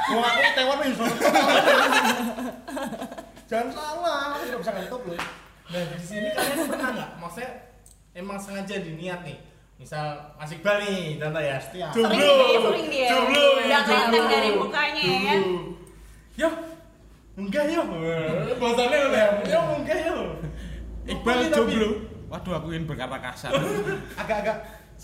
[0.09, 1.33] Wong aku wis iso ngetuk.
[3.45, 5.19] Jangan salah, aku sudah bisa ngetuk loh.
[5.65, 7.49] nah di sini kalian pernah nggak maksudnya
[8.13, 9.33] emang sengaja diniat nih
[9.75, 10.05] misal
[10.37, 11.89] Mas Iqbal nih Tante ya Setia.
[11.89, 13.07] Sering dia, sering dia.
[13.09, 14.21] jomblo Udah kelihatan jomblo.
[14.29, 15.41] dari mukanya ya kan.
[16.37, 16.49] yo
[17.35, 17.83] enggak yo
[18.55, 20.17] bosannya udah yo enggak yo
[21.05, 21.89] Iqbal jomblo.
[22.33, 23.53] Waduh aku ingin berkata kasar.
[24.17, 24.57] Agak-agak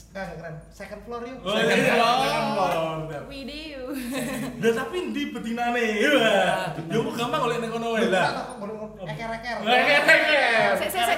[0.09, 0.55] keren keren.
[0.73, 1.37] Second floor yuk.
[1.45, 3.05] Oh, iya, second floor.
[3.29, 3.93] Video.
[4.57, 5.85] Lah tapi di betinane.
[6.01, 6.73] Wah.
[6.89, 8.57] Yo kok gampang oleh ning kono wae lah.
[9.05, 9.61] Eker-eker.
[9.61, 10.81] Eker-eker.
[10.81, 11.17] Sik, sik, sik.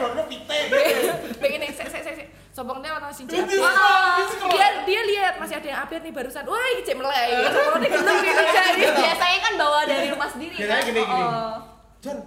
[1.39, 2.27] Begini, sik sik sik.
[2.53, 4.53] Sombongnya orang Ini ini sekolah.
[4.53, 6.45] Dia dia lihat masih ada yang update nih barusan.
[6.45, 7.49] Wah, ini cek melek.
[7.49, 8.83] Sombong dia gelem gitu jadi.
[8.93, 10.89] Biasanya kan bawa dari rumah sendiri Biasanya kan.
[10.93, 11.23] gini, gini.
[11.25, 11.55] Oh.
[11.97, 12.17] Jon,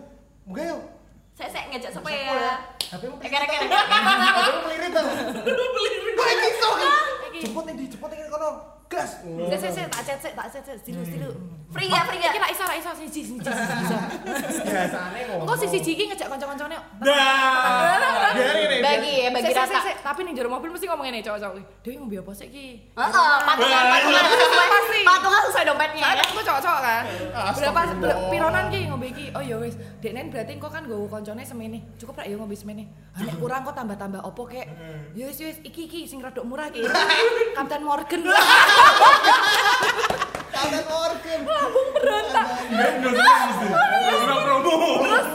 [0.50, 0.80] enggak yuk.
[1.38, 2.52] Saya saya ngejak Siapa sepeda.
[2.90, 3.60] HP mu Eker eker.
[3.70, 5.06] HP-mu pelirit tuh.
[6.18, 6.88] Wah, iki iso iki.
[7.30, 7.38] Iki.
[7.46, 8.50] Jemput nih, dijemput ning kono.
[8.86, 9.18] Gas.
[9.52, 11.30] Sik sik tak chat sik tak chat sik silu silu.
[11.66, 12.30] Free gak free gak?
[12.30, 13.94] Iki ra iso ra iso siji siji siji.
[14.62, 15.42] Biasane ngomong.
[15.42, 16.78] Engko si siji iki ngejak kanca-kancane.
[17.02, 18.30] Dah.
[18.78, 19.80] Bagi ya, bagi rata.
[19.82, 21.82] Tapi ning jero mobil mesti ngomong ngene cowok-cowok.
[21.82, 22.66] Dewi ngombe apa sik iki?
[22.88, 23.10] Heeh,
[23.42, 25.00] patungan patungan sesuai Pasti.
[25.02, 26.24] patungan sesuai dompetnya Soalnya ya.
[26.24, 27.02] aku cowok-cowok kan.
[27.02, 27.96] Berapa Astagfirullah.
[27.98, 29.24] ber- pironan ki ngombe iki?
[29.34, 29.74] Oh ya wis.
[29.98, 31.78] Deknen berarti engko kan nggowo koncone semene.
[31.98, 32.86] Cukup rak ya ngombe semene.
[33.10, 34.70] Ah, nek kurang kok tambah-tambah opo kek?
[35.12, 36.86] Ya wis wis iki iki sing rodok murah ki.
[37.58, 38.22] Kapten Morgan.
[41.46, 42.46] Lambung berontak.
[44.56, 44.90] Promo.
[45.04, 45.26] Terus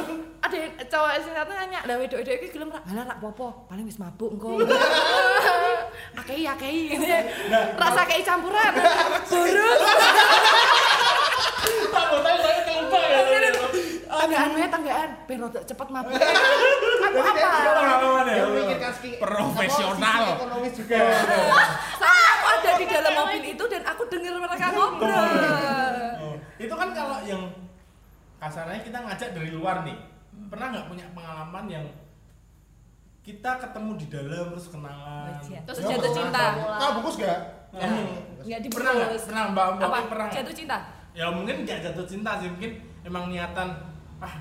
[0.41, 0.57] ada
[0.89, 4.33] cowok sing satu nanya, "Lah wedok-wedok iki gelem rak?" "Halah rak popo, paling wis mabuk
[4.35, 4.59] engko."
[6.19, 6.97] Akei akei.
[7.77, 8.73] Rasa kei campuran.
[9.29, 9.79] Burus.
[11.91, 13.19] Tak tahu saya kelupa ya.
[14.11, 16.13] Tanggaan wae tanggaan, ben rodok cepet mabuk.
[16.19, 17.49] Aku apa?
[18.27, 18.43] Ya.
[18.91, 20.21] Segi Profesional.
[20.35, 20.99] ekonomis juga.
[22.81, 25.27] Di dalam mobil itu dan aku dengar mereka ngobrol.
[26.17, 27.43] Oh, Itu kan kalau yang
[28.41, 29.97] kasarnya kita ngajak dari luar nih.
[30.49, 31.85] Pernah nggak punya pengalaman yang
[33.21, 35.29] kita ketemu di dalam terus kenalan?
[35.37, 36.43] Terus Ya, jatuh cinta.
[36.81, 37.39] Kau bungkus gak?
[37.71, 38.17] Hmm.
[38.41, 39.09] Enggak di Pernah nggak?
[39.29, 39.99] Pernah Mbak Mbak Apa?
[40.09, 40.37] pernah nggak?
[40.41, 40.77] Jatuh cinta.
[41.11, 42.71] Ya mungkin nggak jatuh cinta sih, mungkin
[43.05, 43.67] emang niatan
[44.21, 44.33] ah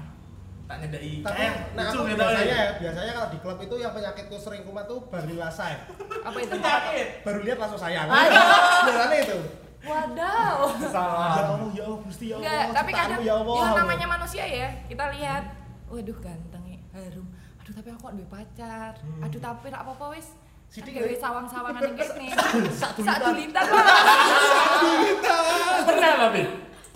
[0.71, 2.55] tak nyedai Tapi, eh nah aku gitu biasanya ya.
[2.55, 5.75] ya, biasanya kalau di klub itu yang penyakitku sering kumat tuh baru lasai.
[6.23, 6.55] Apa itu?
[6.55, 7.07] Penyakit.
[7.27, 8.07] Baru lihat langsung sayang.
[8.07, 8.39] Aduh.
[8.87, 9.39] Biasanya itu.
[9.81, 10.57] Wadaw.
[10.79, 11.31] Ya Salah.
[11.51, 12.47] Allah, ya Allah, Gusti ya Allah.
[12.47, 13.57] Enggak, tapi kadang ya Allah.
[13.59, 15.45] yang namanya manusia ya, kita lihat,
[15.89, 17.27] waduh ganteng ya, harum.
[17.59, 18.93] Aduh tapi aku kok duwe pacar.
[19.21, 20.29] Aduh tapi rak apa-apa wis.
[20.71, 21.19] Sidik Gawe ya.
[21.19, 22.29] sawang-sawangan yang kene.
[22.79, 23.67] Satu Satu lintar.
[23.67, 25.43] lintar.
[25.83, 26.43] Pernah tapi?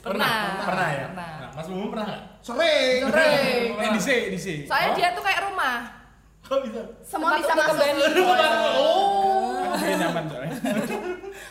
[0.05, 0.37] Pernah.
[0.69, 1.07] Pernah ya?
[1.09, 1.33] Pernah.
[1.41, 2.23] Nah, Mas Bumbu pernah nggak?
[2.45, 2.99] Sering.
[3.09, 3.69] Sering.
[3.81, 4.59] Eh dhisik dhisik.
[4.69, 5.77] Soalnya dia tuh kayak rumah.
[6.45, 6.83] Kok bisa?
[7.01, 7.87] Semua Tempat bisa masuk.
[8.77, 9.73] Oh.
[9.75, 10.57] Pengen nyaman soalnya.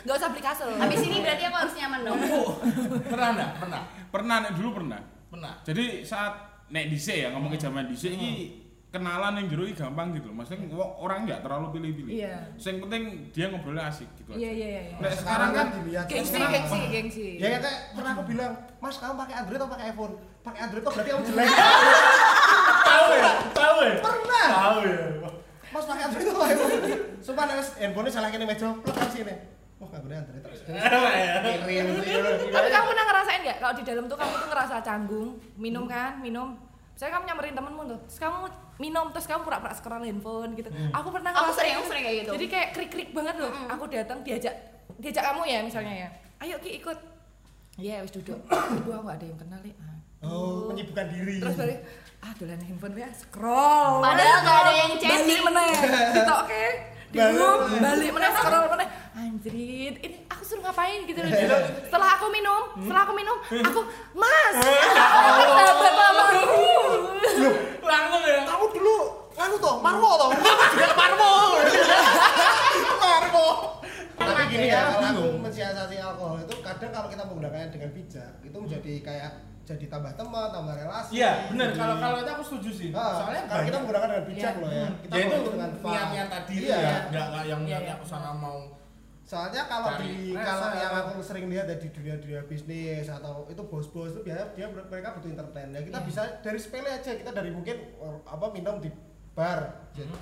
[0.06, 0.70] Gak usah beli kasur.
[0.70, 2.18] Habis ini berarti aku harus nyaman dong.
[3.10, 3.50] Pernah nggak?
[3.58, 3.82] Pernah.
[4.14, 5.00] Pernah dulu pernah.
[5.28, 5.54] Pernah.
[5.66, 6.32] Jadi saat
[6.70, 8.63] nek dhisik ya ngomongin zaman dhisik iki
[8.94, 10.30] kenalan yang jero iki gampang gitu.
[10.30, 12.12] Maksudnya wong- orang nggak terlalu pilih-pilih.
[12.14, 12.36] Iya.
[12.54, 14.48] Yang penting dia ngobrolnya asik gitu Iya aja.
[14.54, 14.82] iya iya.
[14.96, 16.06] Nek sekarang kan dilihat.
[16.06, 17.26] Gengsi, Sekarang- gengsi, gengsi.
[17.36, 20.14] Ya ya kayak pernah aku bilang, Mas kamu pakai Android atau pakai iPhone?
[20.40, 21.46] Pakai Android kok berarti kamu jelek.
[22.84, 23.30] Tahu ya?
[23.50, 23.94] Tahu ya?
[23.98, 24.46] Pernah.
[24.48, 24.98] Tahu ya.
[25.66, 26.72] Mas pakai Android atau iPhone?
[27.18, 29.34] Sumpah nek wis handphone salah kene meja, plek kan sini.
[29.74, 30.60] Wah, nggak guna Android terus.
[30.62, 31.86] Kirim
[32.48, 36.20] Tapi kamu pernah ngerasain nggak kalau di dalam tuh kamu tuh ngerasa canggung, minum kan,
[36.20, 36.54] minum.
[36.94, 38.36] Misalnya kamu nyamperin temenmu tuh, terus kamu
[38.78, 40.70] minum, terus kamu pura-pura scroll handphone gitu.
[40.94, 42.30] Aku pernah Aku sering, aku sering kayak gitu.
[42.38, 43.50] Jadi kayak krik-krik banget loh.
[43.70, 44.54] Aku datang diajak,
[45.02, 46.08] diajak kamu ya misalnya ya.
[46.38, 46.98] Ayo Ki ikut.
[47.74, 48.38] Iya, wis duduk.
[48.54, 49.74] Aduh, aku nggak ada yang kenal nih.
[50.24, 51.36] Oh, menyibukkan diri.
[51.36, 51.78] Terus balik,
[52.24, 54.00] ah dolan handphone ya, scroll.
[54.00, 55.42] Padahal nggak ada yang chatting.
[55.44, 55.72] meneh.
[56.16, 56.64] Ditok oke.
[56.64, 57.38] Di Balik.
[57.38, 58.88] room, balik meneh scroll meneh.
[59.14, 61.30] Anjrit, ini aku suruh ngapain gitu loh.
[61.86, 63.80] Setelah aku minum, setelah aku minum, aku
[64.18, 64.54] Mas.
[65.14, 66.66] Aku kan sahabat lamaku.
[67.84, 68.38] Langsung ya.
[68.42, 68.98] kamu dulu
[69.38, 70.30] nganu toh, marmo toh.
[70.34, 71.32] Juga marmo.
[72.98, 73.48] marmo.
[74.14, 78.56] Tapi gini ya, kalau aku mensiasati alkohol itu kadang kalau kita menggunakannya dengan bijak, itu
[78.56, 79.30] menjadi kayak
[79.64, 81.10] jadi tambah teman, tambah relasi.
[81.16, 81.68] Iya, benar.
[81.72, 82.88] Kalau kalau itu aku setuju sih.
[82.92, 84.60] Ah, Soalnya kalau kita menggunakan dengan bijak Iya.
[84.60, 84.86] loh ya.
[85.00, 85.90] Kita ya itu dengan fun.
[85.90, 86.76] niat-niat tadi Iya.
[86.76, 88.02] ya, nggak nggak yang Iya, niatnya iya.
[88.02, 88.58] ke sana mau
[89.24, 94.12] Soalnya kalau di kalau yang aku sering lihat ya di dunia-dunia bisnis atau itu bos-bos
[94.12, 95.72] itu biasanya dia mereka butuh entertain.
[95.72, 96.06] Ya kita Iya.
[96.06, 98.92] bisa dari sepele aja kita dari mungkin eh, apa minum di
[99.32, 99.88] bar.
[99.90, 100.12] Jadi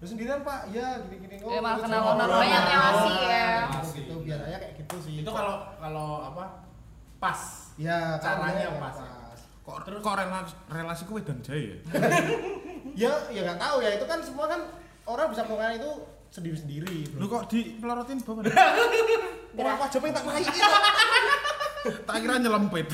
[0.00, 1.52] Terus sendirian Pak, ya gini-gini oh.
[1.52, 2.40] Ya, malah kenal-kenal ngobrol.
[2.40, 3.48] banyak relasi ya.
[3.68, 5.14] Gitu, gitu biar aja kayak gitu sih.
[5.20, 6.44] itu kalau kalau apa
[7.20, 8.96] pas ya caranya caranya pas.
[9.00, 9.40] pas.
[9.60, 11.74] Kok kok relasi relasi kowe dan jaya.
[12.92, 14.60] Ya ya nggak tahu ya itu kan semua kan
[15.04, 15.90] orang bisa melakukan itu
[16.28, 16.96] sendiri-sendiri.
[17.14, 17.38] Lu bro.
[17.38, 18.50] kok dipelorotin bapak?
[19.52, 20.46] Orang apa pengen tak naik
[22.04, 22.86] tak kira nyelempit.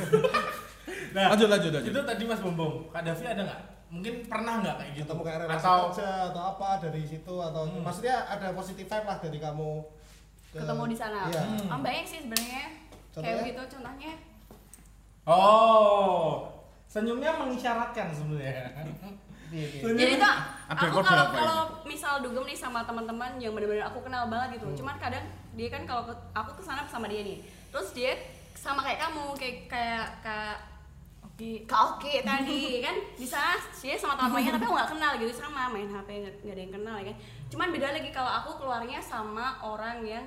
[1.11, 1.91] Nah, Lanjut lanjut lanjut.
[1.91, 3.61] itu tadi Mas Bombong, Kak Davi ada nggak?
[3.89, 5.05] Mungkin pernah nggak kayak gitu?
[5.07, 7.81] ketemu kayak relasi Atau kerja atau apa dari situ atau Hmm.
[7.81, 9.71] maksudnya ada positif vibe lah dari kamu
[10.53, 11.81] ke- ketemu di sana iya Hmm.
[11.81, 12.65] Banyak sih sebenarnya
[13.15, 14.13] kayak gitu contohnya
[15.27, 16.47] oh
[16.87, 18.71] senyumnya mengisyaratkan sebenarnya.
[19.47, 19.95] Iya, iya.
[19.95, 20.35] Jadi tuh
[20.67, 24.75] aku kalau kalau misal dugem nih sama teman-teman yang benar-benar aku kenal banget gitu Hmm.
[24.77, 25.23] cuman kadang
[25.55, 27.39] dia kan kalau ke- aku ke sana sama dia nih
[27.71, 28.19] terus dia
[28.53, 30.59] sama kayak kamu kayak kayak kayak
[31.23, 31.63] Oke.
[31.63, 35.71] Kak Oke tadi kan di sana dia sama teman-temannya tapi aku nggak kenal gitu sama
[35.71, 37.17] main HP nggak nggak ada yang kenal ya kan
[37.47, 40.27] cuman beda lagi kalau aku keluarnya sama orang yang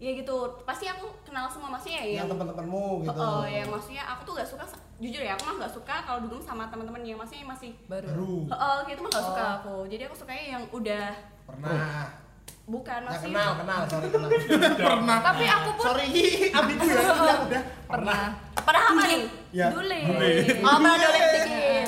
[0.00, 0.32] ya gitu
[0.64, 4.48] pasti aku kenal semua maksudnya ya yang teman-temanmu gitu Oh, ya maksudnya aku tuh gak
[4.48, 4.64] suka
[4.96, 8.08] jujur ya aku mah gak suka kalau dugem sama teman-teman yang maksudnya masih Baru.
[8.08, 9.52] baru Oh, gitu mah gak suka Oh.
[9.54, 9.74] aku.
[9.86, 11.06] Jadi aku sukanya yang udah
[11.44, 12.16] pernah
[12.64, 14.28] bukan ya masih kenal kenal sorry kenal
[14.88, 15.18] Pernah.
[15.20, 16.06] Tapi aku pun sorry
[16.56, 18.20] ambigu ya udah udah pernah.
[18.56, 19.22] Pernah apa nih?
[19.50, 19.66] Ya.
[19.68, 19.98] Dule.
[20.00, 20.30] Dule.
[20.60, 21.50] Oh, pernah dule dikit.
[21.50, 21.82] Iya.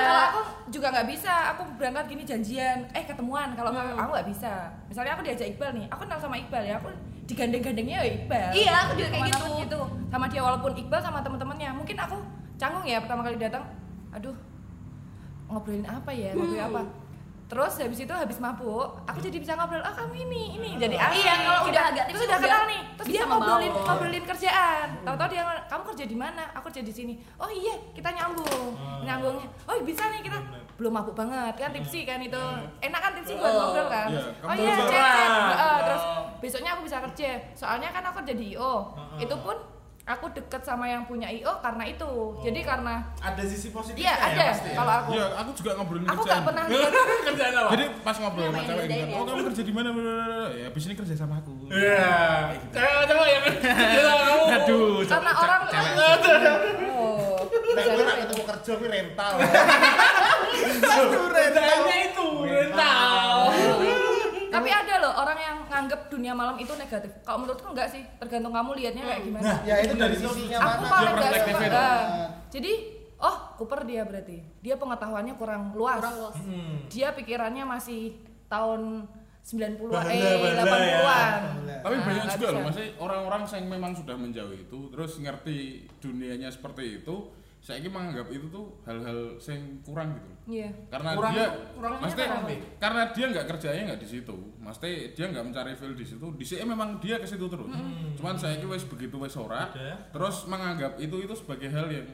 [0.06, 0.40] kalau aku
[0.70, 1.34] juga nggak bisa.
[1.50, 3.52] Aku berangkat gini janjian, eh ketemuan.
[3.52, 3.98] Kalau Hmm.
[3.98, 4.52] aku nggak bisa.
[4.86, 6.78] Misalnya aku diajak Iqbal nih, aku kenal sama Iqbal ya.
[6.78, 6.88] Aku
[7.30, 8.50] digandeng-gandengnya ya Iqbal.
[8.52, 9.46] Iya, aku juga kayak gitu.
[9.62, 9.80] gitu.
[10.08, 11.70] Sama dia walaupun Iqbal sama teman-temannya.
[11.72, 12.16] Mungkin aku
[12.56, 13.62] canggung ya pertama kali datang.
[14.10, 14.34] Aduh,
[15.46, 16.30] ngobrolin apa ya?
[16.32, 16.70] Ngobrolin Hmm.
[16.70, 16.82] apa?
[17.46, 19.82] Terus habis itu habis mabuk, aku jadi bisa ngobrol.
[19.82, 20.68] Oh kamu ini, ini.
[20.78, 22.80] Jadi ah, Iya, kalau kita- udah agak terus tipis udah kenal nih.
[22.94, 23.86] Terus bisa dia ngobrolin membawa.
[23.88, 24.88] ngobrolin kerjaan.
[25.02, 26.42] Tahu-tahu dia kamu kerja di mana?
[26.54, 27.14] Aku kerja di sini.
[27.36, 28.70] Oh iya, kita nyambung.
[28.72, 29.02] Hmm.
[29.02, 29.46] Nyambungnya.
[29.66, 30.38] Oh bisa nih kita.
[30.80, 32.32] Belum mabuk banget kan tipsi kan itu.
[32.34, 32.64] Hmm.
[32.80, 34.08] Enak kan tipsi buat Oh, ngobrol kan.
[34.08, 35.78] iya, oh iya, cek Oh.
[35.82, 36.02] terus
[36.40, 37.30] besoknya aku bisa kerja.
[37.52, 38.88] Soalnya kan aku kerja di IO.
[39.16, 39.60] Itu pun
[40.02, 42.08] aku deket sama yang punya IO karena itu.
[42.40, 44.74] Jadi karena Ada sisi positifnya iya ya ada pasti ya?
[44.74, 46.42] kalau aku Iya, aku juga ngobrolin aku nggak kerjaan.
[46.42, 46.64] pernah
[47.28, 47.68] kerjaan apa?
[47.70, 49.14] Jadi pas ngobrol Iya, sama main cewek bedain gitu, ya.
[49.14, 49.88] oh kamu kerja di mana?
[50.50, 51.52] Ya, habis ini kerja sama aku.
[51.68, 52.08] Iya.
[52.66, 54.44] Cewek-cewek kamu.
[54.50, 56.16] Aduh, karena cewek- orang cewek.
[56.96, 57.19] oh
[57.70, 59.34] Nek gue nak ketemu kerja gue rental.
[61.30, 63.28] Kerjaannya itu rental.
[64.54, 67.10] Tapi ada loh orang yang nganggep dunia malam itu negatif.
[67.22, 69.44] Kalau menurutku enggak sih, tergantung kamu lihatnya kayak gimana.
[69.46, 70.90] Nah, ya itu dari sisinya aku mana.
[70.90, 71.88] paling Dia enggak suka.
[72.50, 72.72] jadi,
[73.22, 74.36] oh, Cooper dia berarti.
[74.58, 76.02] Dia pengetahuannya kurang luas.
[76.02, 76.36] kurang luas.
[76.42, 76.90] Hmm.
[76.90, 78.18] Dia pikirannya masih
[78.50, 79.06] tahun
[79.40, 81.40] 90-an, Bahla, eh bahla 80-an.
[81.64, 81.78] ya.
[81.80, 86.52] Tapi Nah, banyak juga loh, masih orang-orang yang memang sudah menjauh itu, terus ngerti dunianya
[86.52, 87.16] seperti itu,
[87.60, 90.28] saya ini menganggap itu tuh hal-hal yang kurang gitu.
[90.50, 90.68] Iya.
[90.88, 91.46] Karena Kurang- dia,
[91.76, 92.56] kurangnya Bi?
[92.76, 96.26] karena dia nggak kerjanya nggak di situ, maksudnya dia nggak mencari feel di situ.
[96.32, 97.68] Di sini memang dia ke situ terus.
[98.16, 99.68] Cuman saya ini wes begitu wes ora,
[100.10, 102.08] terus menganggap itu itu sebagai hal yang,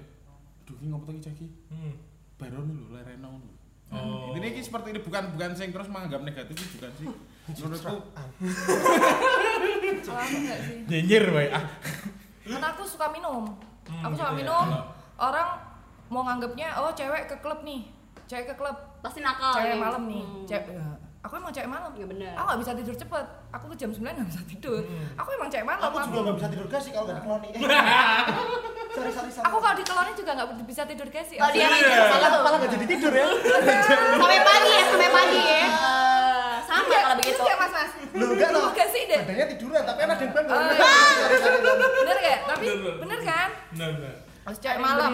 [0.62, 1.94] duh ini ngopo lagi caki, Hmm.
[2.36, 3.51] baru nih lho, lereno lho.
[3.86, 4.34] Oh.
[4.34, 7.07] Ini ini seperti ini bukan bukan sing terus menganggap negatif itu bukan sih.
[7.62, 7.97] Menurutku
[10.03, 10.78] Kalau aku enggak sih.
[10.86, 11.51] Nyinyir, baik.
[11.53, 11.64] Ah.
[12.42, 13.47] Karena aku suka minum.
[13.86, 14.38] Hmm, aku suka gitu ya.
[14.42, 14.66] minum.
[15.17, 15.49] Orang
[16.07, 17.89] mau nganggapnya, oh cewek ke klub nih.
[18.27, 18.77] Cewek ke klub.
[19.01, 19.57] Pasti nakal.
[19.57, 19.81] cewek nih.
[19.81, 20.23] malam nih.
[20.23, 20.45] Hmm.
[20.45, 20.87] Cewek, ya.
[21.21, 21.91] Aku emang cewek malam.
[21.91, 22.33] Iya benar.
[22.37, 23.27] Aku nggak bisa tidur cepet.
[23.51, 24.79] Aku ke jam 9 nggak bisa tidur.
[24.79, 25.07] Hmm.
[25.17, 25.83] Aku emang cewek malam.
[25.83, 27.49] Aku juga nggak bisa tidur gas sih kalau nggak dikeloni.
[28.97, 29.45] Sorry sorry sorry.
[29.45, 31.37] Aku kalau di keloni juga nggak bisa tidur guys sih.
[31.37, 32.01] Kalau dia kan Iya.
[32.09, 32.41] salah tuh.
[32.41, 33.27] malah nggak jadi tidur ya.
[34.17, 35.64] Sampai pagi ya, sampai pagi ya.
[36.62, 37.43] Sama Iya, kalau begitu.
[37.45, 37.91] Iya mas mas.
[38.14, 38.67] Lu enggak loh.
[38.73, 39.19] Enggak sih deh.
[39.21, 40.55] Badannya tiduran tapi kan ada yang bangun.
[40.57, 40.87] Oh, iya.
[41.93, 42.39] Bener gak?
[42.47, 42.95] Tapi Bener.
[42.97, 43.49] bener kan?
[43.75, 44.14] Benar, benar.
[44.47, 45.12] Harus cewek Ada yang malam.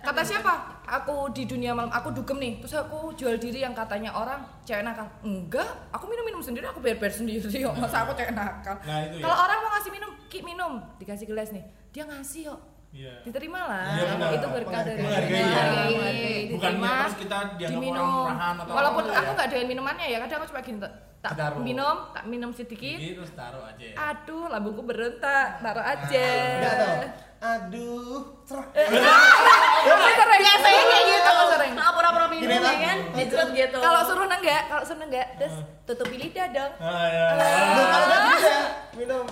[0.00, 0.52] Kata siapa?
[0.90, 2.64] Aku di dunia malam, aku dugem nih.
[2.64, 5.04] Terus aku jual diri yang katanya orang cewek nakal.
[5.20, 7.44] Enggak, aku minum-minum sendiri, aku bayar-bayar sendiri.
[7.44, 8.80] Kok masa aku cewek nakal?
[8.80, 9.22] Nah, itu ya.
[9.22, 11.60] Kalau orang mau ngasih minum, ki minum, dikasih gelas nih.
[11.92, 12.60] Dia ngasih kok.
[12.90, 13.12] Iya.
[13.22, 13.84] Diterima lah.
[13.94, 14.30] Iya, benar.
[14.34, 15.44] itu berkah dari Menghargai, Tuhan.
[15.46, 15.84] ya.
[15.86, 18.00] Menghargai, diterima, terus kita dianggap diminum.
[18.00, 19.36] orang murahan atau Walaupun apa, aku ya.
[19.36, 21.60] nggak doyan minumannya ya, kadang aku cuma gini tak tak Taruh.
[21.60, 22.96] minum, tak minum sedikit.
[22.96, 23.94] Ini terus taruh aja ya.
[24.10, 26.26] Aduh, lambungku berontak, taruh aja.
[26.56, 26.96] Enggak toh.
[27.40, 28.68] Aduh, cerah.
[28.76, 30.40] Eh, Aku sering.
[30.44, 31.72] biasanya kayak gitu sering.
[31.72, 32.76] Pura-pura minum ya kan?
[32.76, 35.56] kan dicerut gitu Kalau suruh nenggak, kalau suruh nenggak, terus
[35.88, 36.72] tutupi lidah dong.
[36.76, 37.26] Ah, ya.
[37.32, 38.56] Kalau bisa
[38.92, 39.24] minum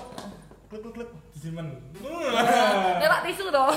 [0.69, 1.69] kluk kluk kluk Disimpan.
[3.01, 3.77] Nyelak tisu dong.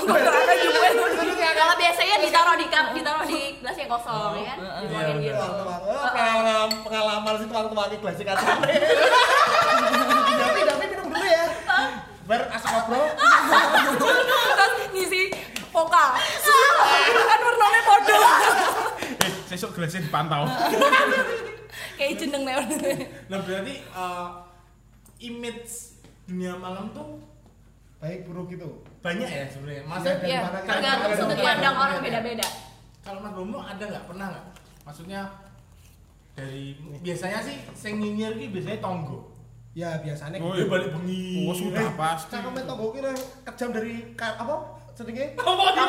[1.52, 5.80] Kalau biasanya ditaruh di kap ditaruh di gelas yang kosong ya kan Iya, gitu Tuang-tuang.
[5.84, 8.58] Oh, pengalaman pengalaman sih tuang-tuangnya gelas kacang.
[10.42, 11.44] Tapi tapi minum dulu ya.
[12.32, 13.12] Biar asal ngobrol.
[14.56, 15.22] Terus ngisi
[15.68, 16.08] vokal.
[17.28, 18.16] Kan warnanya podo.
[19.20, 20.48] Eh, sesuk gelasnya dipantau.
[22.00, 22.56] Kayak jeneng nih.
[23.28, 24.28] Nah berarti eh,
[25.28, 25.92] image
[26.24, 27.20] dunia malam tuh
[28.00, 28.80] Baik buruk gitu.
[29.04, 29.82] banyak ya sebenarnya.
[29.84, 32.48] Maksudnya Dari Iya, tergantung sudut pandang orang beda-beda
[33.04, 34.44] kalau Mas Bomo ada nggak pernah nggak?
[34.88, 35.20] Maksudnya
[36.32, 39.31] dari biasanya sih sing nyinyir ki biasanya tonggo.
[39.72, 40.68] Ya biasanya Oh, Dia iya.
[40.68, 41.48] balik bengi.
[41.48, 42.36] Oh, sudah Eh, pasti.
[42.36, 43.12] Itu gue kira
[43.42, 44.54] kejam dari apa?
[44.92, 45.32] Sedikit.
[45.34, 45.84] Apa dia?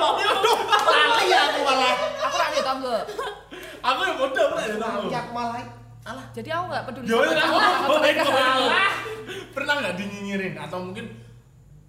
[0.88, 1.96] Lali ya aku malah.
[2.24, 2.96] Aku ra nih tonggo.
[3.84, 4.76] Aku yang bodoh tonggo.
[4.80, 5.64] Lali aku malah.
[6.04, 6.26] Alah.
[6.32, 8.40] Jadi aku nggak peduli Ya udah sama aku cowok.
[8.40, 8.92] kalah.
[9.52, 11.06] Pernah nggak dinyinyirin atau mungkin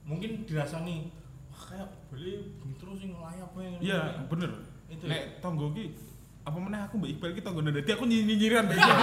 [0.05, 1.09] mungkin dirasani
[1.49, 4.51] wah kayak boleh bengi terus sing yang Iya, bener.
[4.87, 5.95] Itu Nek tonggo ki
[6.45, 8.97] apa meneh aku Mbak Iqbal ki tonggo dadi aku nyinyiran Mbak Iqbal.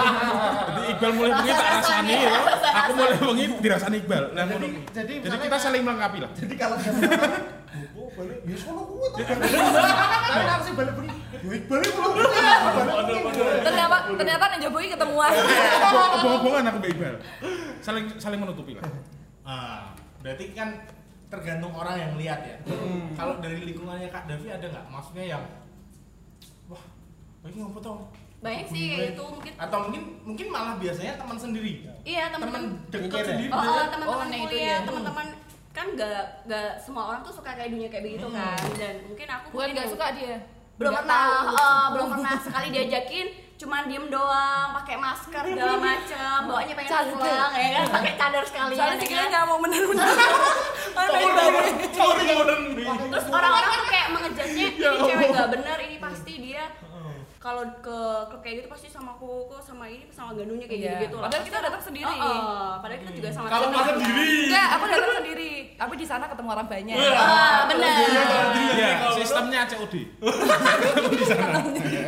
[0.62, 2.32] Dadi Iqbal mulai bengi tak rasani ya.
[2.70, 4.24] Aku mulai bengi dirasani Iqbal.
[4.30, 6.30] Nah, Jadi- jadi Jadi kita saling melengkapi lah.
[6.38, 7.26] Jadi kalau berapa?
[7.96, 8.44] Oh, balik.
[8.44, 9.24] Ya sono kuwi tuh.
[9.24, 11.16] Tapi aku sih balik balik.
[11.32, 12.12] Ya balik belum.
[13.64, 15.32] Ternyata ternyata nih Jobowi ketemuan.
[16.20, 17.14] Bohong-bohongan aku Mbak Iqbal.
[17.80, 18.84] Saling saling menutupi lah.
[19.42, 20.84] Ah, berarti kan
[21.26, 22.56] tergantung orang yang lihat ya.
[23.16, 24.84] Kalau dari lingkungannya Kak Davi ada nggak?
[24.92, 25.42] Maksudnya yang
[27.44, 27.98] ini apa tau?
[28.38, 31.86] banyak sih kayak itu mungkin Atau mungkin mungkin malah biasanya teman sendiri.
[32.02, 33.26] iya Teman teman-teman dekat ya?
[33.28, 33.50] sendiri.
[33.50, 34.76] oh, oh teman-teman Oh, itu kuliah iya.
[34.82, 35.26] teman-teman
[35.72, 39.46] kan gak gak semua orang tuh suka kayak dunia kayak begitu kan dan mungkin aku
[39.48, 40.36] Bukan nggak suka dia.
[40.74, 41.54] belum Nggak pernah tahu.
[41.54, 47.14] eh, belum pernah sekali diajakin cuman diem doang pakai masker segala macam bawanya pengen Cadar.
[47.14, 49.28] pulang ya kan pakai cadar Soalnya ya kan?
[49.30, 50.06] nyamuk bener-bener.
[50.92, 51.64] Aneh banget.
[51.92, 52.60] Sorry Gordon.
[53.06, 56.64] terus orang-orang tuh kayak mengejutnya ini cewek gak bener ini pasti dia
[57.42, 60.90] kalau ke klub kayak gitu pasti sama koko sama ini sama gandunya kayak Iya.
[60.94, 62.14] gitu gitu Padahal kita datang sendiri.
[62.78, 64.30] padahal kita juga sama Kalau pas sendiri.
[64.46, 65.50] Enggak, aku datang sendiri.
[65.74, 66.94] Tapi di sana ketemu orang banyak.
[66.94, 67.94] ah bener
[68.72, 69.94] Iya, sistemnya COD.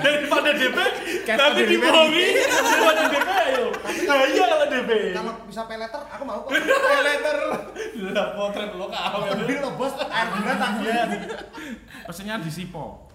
[0.01, 0.79] Daripada DP,
[1.25, 1.73] Cash nanti on delivery.
[1.73, 2.27] dibohongi.
[2.47, 3.65] Daripada DP ayo.
[4.05, 4.91] Nah iya kalau DP.
[5.11, 6.51] Kalau bisa pay letter aku mau kok.
[6.87, 7.37] Pay letter.
[8.07, 9.35] Lah potret lokal.
[9.35, 11.03] Beli lo bos, air tak dia.
[12.07, 13.11] Pesennya di Sipo.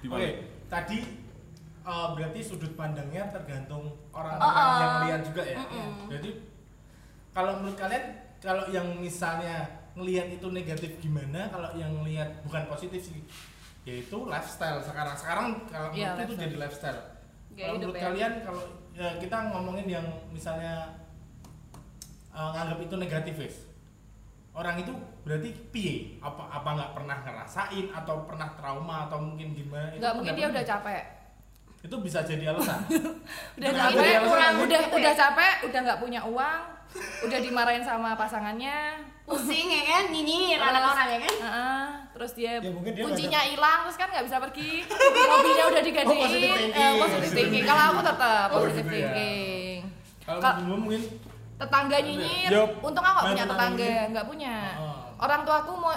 [0.00, 0.28] Di Oke,
[0.66, 1.25] tadi
[1.86, 4.76] eh, berarti sudut pandangnya tergantung orang Oh, oh.
[4.76, 5.56] yang lihat juga ya.
[5.62, 6.10] Mm-mm.
[6.10, 6.30] Jadi
[7.30, 8.04] kalau menurut kalian
[8.36, 9.64] kalau yang misalnya
[9.96, 11.48] ngelihat itu negatif gimana?
[11.48, 13.22] Kalau yang ngelihat bukan positif sih,
[13.84, 15.16] yaitu lifestyle sekarang.
[15.16, 17.00] Sekarang kalau Iya, menurut itu jadi lifestyle.
[17.56, 18.02] Gaya kalau menurut ya.
[18.10, 18.62] kalian kalau
[18.92, 21.00] ya, kita ngomongin yang misalnya
[22.30, 23.56] eh, nganggap itu negatif wes.
[24.52, 26.16] Orang itu berarti piye?
[26.20, 29.92] Apa apa nggak pernah ngerasain atau pernah trauma atau mungkin gimana?
[29.92, 31.02] Itu Enggak, mungkin dia udah capek.
[31.86, 32.82] Itu bisa jadi alasan.
[33.56, 34.64] Udah Nah, capek, kurang, alasan?
[34.66, 34.96] udah gitu ya?
[34.98, 36.60] udah capek, udah nggak punya uang,
[37.22, 38.78] udah dimarahin sama pasangannya.
[39.24, 40.04] pusing ya kan?
[40.08, 41.34] Nyinyir anak orang ya kan?
[41.36, 41.82] Heeh,
[42.14, 44.86] terus dia, Ya, dia kuncinya hilang terus kan nggak bisa pergi.
[44.86, 46.94] Mobilnya udah Oh, digadein positive eh, thinking.
[46.96, 49.10] positive thinking kalau aku tetap Oh, positive gitu ya.
[49.10, 49.78] thinking.
[50.22, 51.02] Kalau mungkin?
[51.56, 54.54] tetangga nyinyir untung aku nggak Nah, punya tetangga nggak punya.
[54.76, 54.98] Oh.
[55.18, 55.90] orang tua aku mau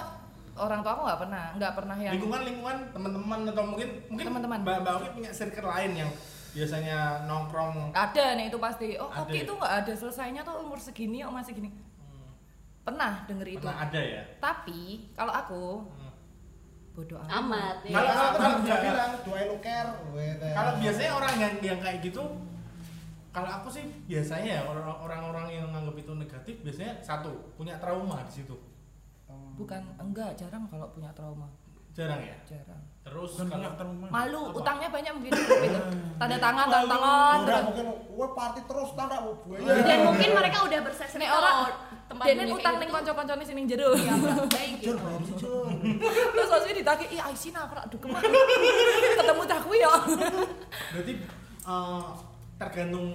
[0.60, 4.60] orang tua aku nggak pernah nggak pernah yang lingkungan lingkungan teman-teman atau mungkin mungkin Teman-teman.
[4.60, 6.12] mbak mbak Oki punya circle lain yang
[6.50, 9.42] biasanya nongkrong ada nih itu pasti oh Ada oke ya?
[9.42, 11.70] itu nggak ada selesainya tuh umur segini oh masih gini
[12.82, 14.82] pernah denger itu pernah ada ya tapi
[15.14, 16.12] kalau aku Hmm.
[16.96, 17.94] bodoh amat amat ya.
[17.94, 19.92] Kalau- Kalau dia kalau- bilang doain lu care.
[20.52, 22.24] kalau biasanya orang yang yang kayak gitu
[23.30, 28.26] kalau aku sih biasanya ya orang- orang-orang yang nganggap itu negatif biasanya satu punya trauma
[28.26, 28.58] di situ
[29.56, 31.48] bukan enggak jarang kalau punya trauma.
[31.90, 32.38] Jarang ya?
[32.46, 32.82] Jarang.
[33.04, 34.06] Terus kalau punya trauma.
[34.08, 34.58] malu Apa?
[34.62, 35.32] utangnya banyak mungkin.
[35.34, 35.56] Gitu.
[36.16, 39.58] tanda tangan tanda tangan Udah terus mungkin gue party terus tanda gue.
[39.60, 40.80] dan mungkin mereka udah
[41.20, 41.58] Nek kalau orang
[42.10, 42.82] tempat kayak utang gitu.
[42.82, 43.90] ning tuh kanca-kancane sing ning jero.
[43.94, 45.68] Ya baik sih Jul.
[46.34, 48.26] terus maksudnya ditagih ih Aisin aku rak dukem aku."
[49.20, 49.92] ketemu cah kuwi ya
[50.94, 51.14] berarti
[51.66, 52.06] eh,
[52.58, 53.08] tergantung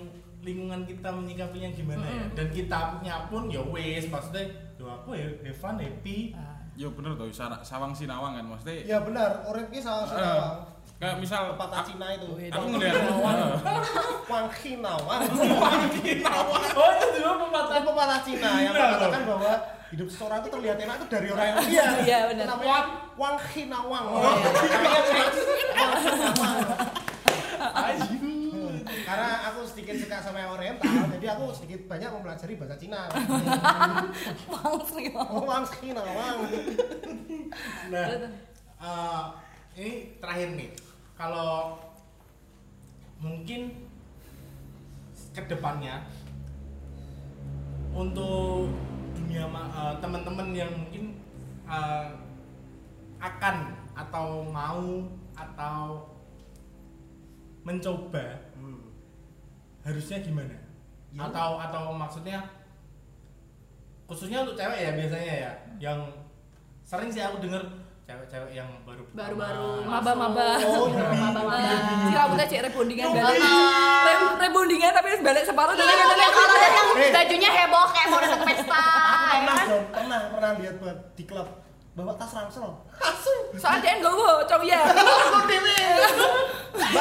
[0.44, 2.24] lingkungan kita menyikapinya gimana ya.
[2.36, 4.44] Dan kitanya pun ya wes maksudnya
[4.88, 6.36] apa have fun happy
[6.74, 7.30] Yo bener tuh
[7.62, 8.82] sawang sinawang kan maksudnya.
[8.82, 12.28] Ya benar, urip ki salah Eh, satu Kayak misal pepatah aku, Cina itu.
[12.50, 12.94] aku ngeliat
[14.30, 15.20] Wang Kinawang.
[16.78, 19.52] oh itu juga pepatah pepatah Cina yang mengatakan bahwa
[19.94, 21.90] hidup seseorang itu terlihat enak itu dari orang yang lihat.
[22.02, 22.44] Iya, benar.
[22.50, 22.78] Namanya
[23.14, 24.04] Wang Hinawang.
[29.04, 33.04] Karena aku sedikit suka sama yang oriental, jadi aku sedikit banyak mempelajari bahasa Cina.
[34.56, 35.12] Langsung ya.
[35.12, 36.38] Oh, Wang Hinawang.
[37.92, 38.06] Nah,
[38.80, 39.24] eh,
[39.76, 39.92] ini
[40.24, 40.72] terakhir nih.
[41.20, 41.76] Kalau
[43.20, 43.76] mungkin
[45.36, 46.00] ke depannya
[47.92, 48.72] untuk
[49.20, 51.12] dunia eh, teman-teman yang mungkin
[51.68, 52.08] eh,
[53.20, 53.56] akan
[53.92, 56.08] atau mau atau
[57.68, 58.43] mencoba.
[59.84, 60.56] Harusnya gimana?
[61.12, 61.28] Ya.
[61.28, 62.38] Atau atau maksudnya
[64.04, 65.98] khususnya untuk cewek ya biasanya ya yang
[66.84, 67.62] sering sih aku denger
[68.04, 70.60] cewek-cewek yang baru Baru-baru Maba-maba.
[70.60, 71.08] Oh, iya.
[71.08, 71.72] Maba-maba.
[72.04, 73.40] Si rambutnya cek rebondingan Yo, balik.
[74.04, 79.40] Re- Rebondingan tapi balik separuh dan Iya, yang bajunya heboh kayak mau datang pesta, ya
[79.40, 79.64] Pernah, kan?
[79.64, 80.76] Jon, pernah, pernah lihat
[81.16, 81.48] di klub
[81.94, 82.66] bawa tas ransel.
[82.98, 83.34] Asu.
[83.54, 84.82] Soalnya dia nggowo, cong ya.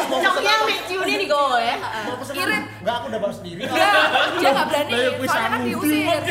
[0.05, 1.75] Coknya ambil ciunya di go ya.
[1.81, 2.61] Mau pesen Irit.
[2.77, 3.61] Enggak, aku udah bawa sendiri.
[3.65, 4.05] Enggak,
[4.37, 4.91] dia nggak berani.
[4.93, 6.21] Ya, Soalnya kan diusir.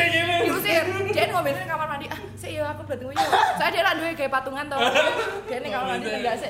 [0.47, 0.83] Diusir.
[1.11, 2.05] Dia ngomelin di kamar mandi.
[2.07, 3.15] Ah, sih ya aku berarti yuk.
[3.19, 4.79] Soalnya dia lah duwe kayak patungan tau.
[5.43, 6.49] Dia ini kamar mandi enggak sih.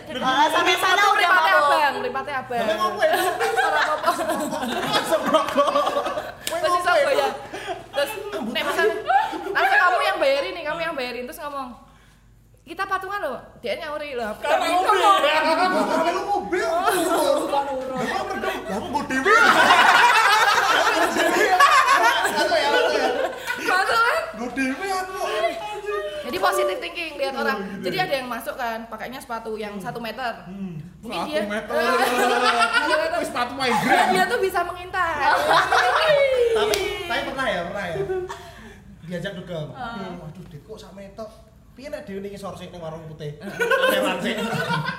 [0.54, 1.74] Sampai sana udah Lipatnya mabuk.
[1.74, 2.62] abang, lipatnya abang.
[2.62, 3.26] Tapi mau gue itu.
[3.58, 4.12] Ora apa-apa.
[6.54, 7.30] Masih sopo ya.
[7.94, 8.12] Terus
[8.50, 8.88] nek pesan,
[9.50, 11.70] langsung kamu yang bayarin nih, kamu yang bayarin terus ngomong.
[12.64, 14.32] Kita patungan loh, dia nyauri loh.
[14.40, 15.04] Karena mobil.
[15.84, 16.64] Karena lu mobil.
[17.44, 18.08] bukan urut.
[18.64, 19.50] Ya aku mau ya, ya.
[23.84, 24.24] Kan?
[24.48, 24.56] Aku.
[26.24, 27.84] Jadi positive thinking lihat orang.
[27.84, 30.48] Jadi ada yang masuk kan, pakainya sepatu yang satu meter.
[31.04, 31.76] Mungkin Satu dia meter.
[32.88, 34.08] Dia Wis sepatu gram.
[34.16, 35.36] dia tuh bisa mengintai.
[36.56, 36.78] Tapi,
[37.12, 37.96] tapi pernah ya, pernah ya.
[39.12, 39.68] Diajak dugem.
[39.76, 41.28] Waduh, Dit kok sak meter.
[41.74, 43.34] Piye nek dhewe ning isor sik ning warung putih.
[43.42, 44.38] Ameran sik.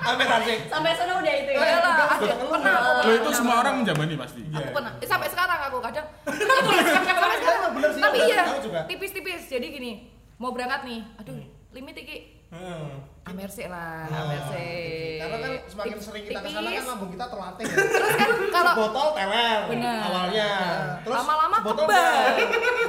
[0.02, 0.58] Ameran sik.
[0.66, 1.70] Sampai sana udah itu Oh ya.
[1.70, 4.42] iyalah, ada pernah aku itu semua orang menjamani pasti.
[4.48, 4.92] Aku pernah.
[4.96, 6.06] Eh, sampai sekarang aku kadang.
[6.26, 7.70] sampai sekarang.
[7.72, 8.44] bener sih, Tapi bener.
[8.66, 9.42] iya, tipis-tipis.
[9.48, 9.92] Jadi gini,
[10.36, 11.00] mau berangkat nih.
[11.16, 11.38] Aduh,
[11.70, 12.18] limit iki.
[12.50, 12.86] Heeh.
[13.24, 15.16] Amer sih lah, Nah, amer sih.
[15.16, 17.76] Karena kan semakin Tip- sering kita ke sana kan lambung kita terlatih ya.
[17.94, 19.98] Terus kan kalau botol teler Benar.
[20.04, 20.50] awalnya.
[21.00, 22.22] Terus Lama-lama botol kebal.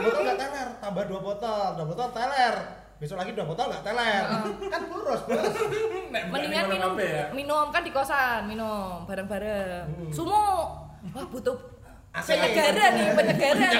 [0.02, 2.56] Botol enggak teler, tambah dua botol, dua botol teler.
[2.96, 4.24] Besok lagi dua botol enggak teler.
[4.66, 5.36] Kan boros, Bos.
[6.32, 7.24] Mendingan minum apa ya?
[7.32, 10.12] minum kan di kosan minum bareng-bareng Hmm.
[10.12, 10.44] sumo
[11.06, 11.54] wah butuh
[12.16, 13.72] penyegaran nih penyegaran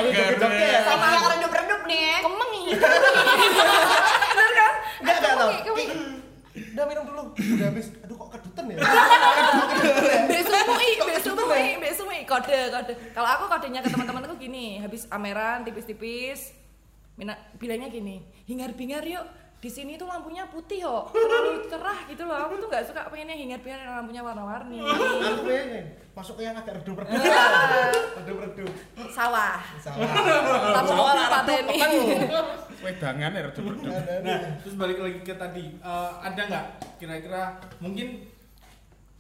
[0.52, 0.80] ya.
[0.84, 2.18] Sama yang redup-redup nih ya.
[2.22, 5.48] kemengi bener kan Enggak enggak tau.
[5.48, 5.96] Kemengi, Ki, kemengi.
[6.72, 7.24] Udah minum dulu.
[7.34, 7.88] Udah habis.
[8.00, 8.78] Aduh kok kedutan ya.
[10.26, 12.94] Mbak Sumui, Mbak Sumui, Mbak Sumui, kode, kode.
[13.12, 16.52] Kalau aku kodenya ke teman-temanku gini, habis ameran tipis-tipis,
[17.16, 19.26] mina, bilangnya gini, hingar-bingar yuk.
[19.56, 22.38] Di sini tuh lampunya putih kok, terlalu cerah gitu loh.
[22.38, 24.78] Aku tuh nggak suka pengennya hingar-bingar yang lampunya warna-warni.
[24.78, 27.18] Aku pengen masuk ke yang agak redup-redup.
[27.18, 27.90] Ah.
[28.22, 28.72] Redup-redup.
[29.10, 30.06] Sawah, Salah.
[30.70, 31.82] lampu Sawah pateni.
[32.84, 33.90] Wedangan ya redup-redup.
[34.22, 36.66] Nah, terus balik lagi ke tadi, eh, ada nggak
[37.02, 38.22] kira-kira mungkin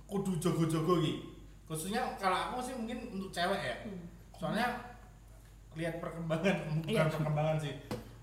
[0.06, 1.26] kudu jogo-jogo gitu?
[1.66, 3.76] Khususnya kalau aku sih mungkin untuk cewek ya.
[4.38, 4.78] Soalnya
[5.76, 7.08] lihat perkembangan, bukan Iya.
[7.10, 7.74] perkembangan sih.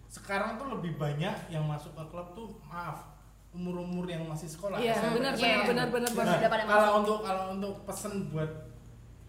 [0.08, 3.08] Sekarang tuh lebih banyak yang masuk ke klub tuh maaf
[3.52, 4.76] umur-umur yang masih sekolah.
[4.76, 5.20] Iya, SMP.
[5.20, 8.48] benar, benar, benar, benar, Nah, kalau untuk kalau untuk pesen buat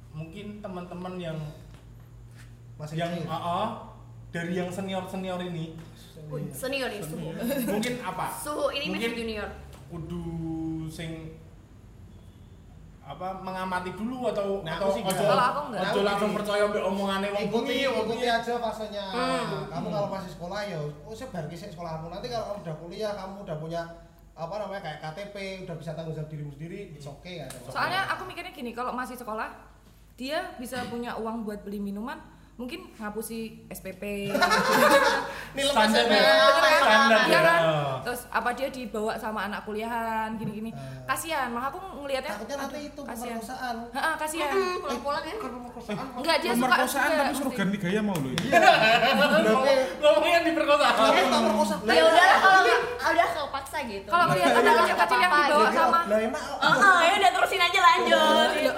[0.09, 1.39] mungkin teman-teman yang
[2.73, 3.67] Masih yang ah, ah,
[4.29, 5.77] dari yang senior senior ini
[6.49, 7.29] Senior nih suhu.
[7.67, 8.25] mungkin apa?
[8.33, 9.49] Suhu ini Mungkin masih junior.
[9.87, 10.25] kudu
[10.87, 11.37] sing
[13.03, 15.81] apa mengamati dulu atau Nah, atau aku sih ojo, aku enggak.
[15.85, 18.23] ojo langsung percaya mbek omongane wong kuwi, wong kuwi.
[18.25, 19.67] aja fasenya Hmm.
[19.67, 23.11] kamu kalau masih sekolah ya oh saya bagi sih sekolahmu nanti kalau kamu udah kuliah
[23.13, 23.81] kamu udah punya
[24.33, 28.23] apa namanya kayak KTP udah bisa tanggung jawab dirimu sendiri it's okay ya Soalnya aku
[28.23, 29.51] mikirnya gini, kalau masih sekolah,
[30.15, 32.17] dia bisa punya uang buat beli minuman,
[32.53, 34.29] mungkin ngapusi SPP.
[35.73, 36.21] Standar ya.
[36.21, 36.79] Kan?
[36.79, 37.41] Standar Iya ya.
[37.41, 37.61] kan?
[37.63, 37.95] Oh.
[38.03, 40.69] Terus apa dia dibawa sama anak kuliahan gini-gini.
[40.69, 40.77] Eh.
[41.03, 43.37] Kasihan, malah aku ngelihatnya takutnya nanti itu kasihan.
[43.37, 44.53] pemerkosaan Heeh, kasihan.
[44.79, 45.35] Pulang-pulang ya.
[45.35, 48.47] pemerkosaan Enggak dia suka Pemerkosaan tapi suruh ganti gaya mau loh ini.
[48.49, 50.87] Berarti Ngomongnya diperkosa.
[50.93, 52.79] kamu tak perkosa Ya udahlah kalau nggak
[53.13, 54.07] udah kepaksa gitu.
[54.07, 56.37] Kalau ngelihat Ya anak udahlah, kecil-kecil yang nggak dibawa sama lah gitu.
[56.37, 58.13] Oh, oh, ya udah terusin aja lanjut
[58.53, 58.71] Iya,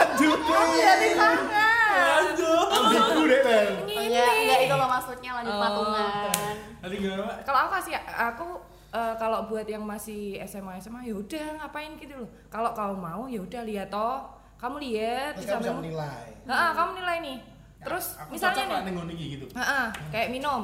[0.21, 0.41] lanjut
[0.77, 0.93] ya.
[0.93, 2.23] Jadi sangat.
[2.71, 5.61] ambigu deh Bel Enggak, enggak itu loh maksudnya lanjut Oh.
[5.61, 6.55] patungan.
[6.81, 7.33] Tadi gimana?
[7.41, 8.47] Kalau aku kasih aku
[8.91, 12.29] eh, kalau buat yang masih SMA SMA ya udah ngapain gitu loh.
[12.47, 14.19] Kalau kau mau ya udah lihat toh.
[14.57, 15.81] Kamu lihat kamu bisa sampingmu.
[15.81, 17.37] menilai Heeh, kamu nilai nih.
[17.81, 19.45] Terus aku misalnya cocok nih, iki gitu.
[19.57, 20.61] Heeh, kayak minum.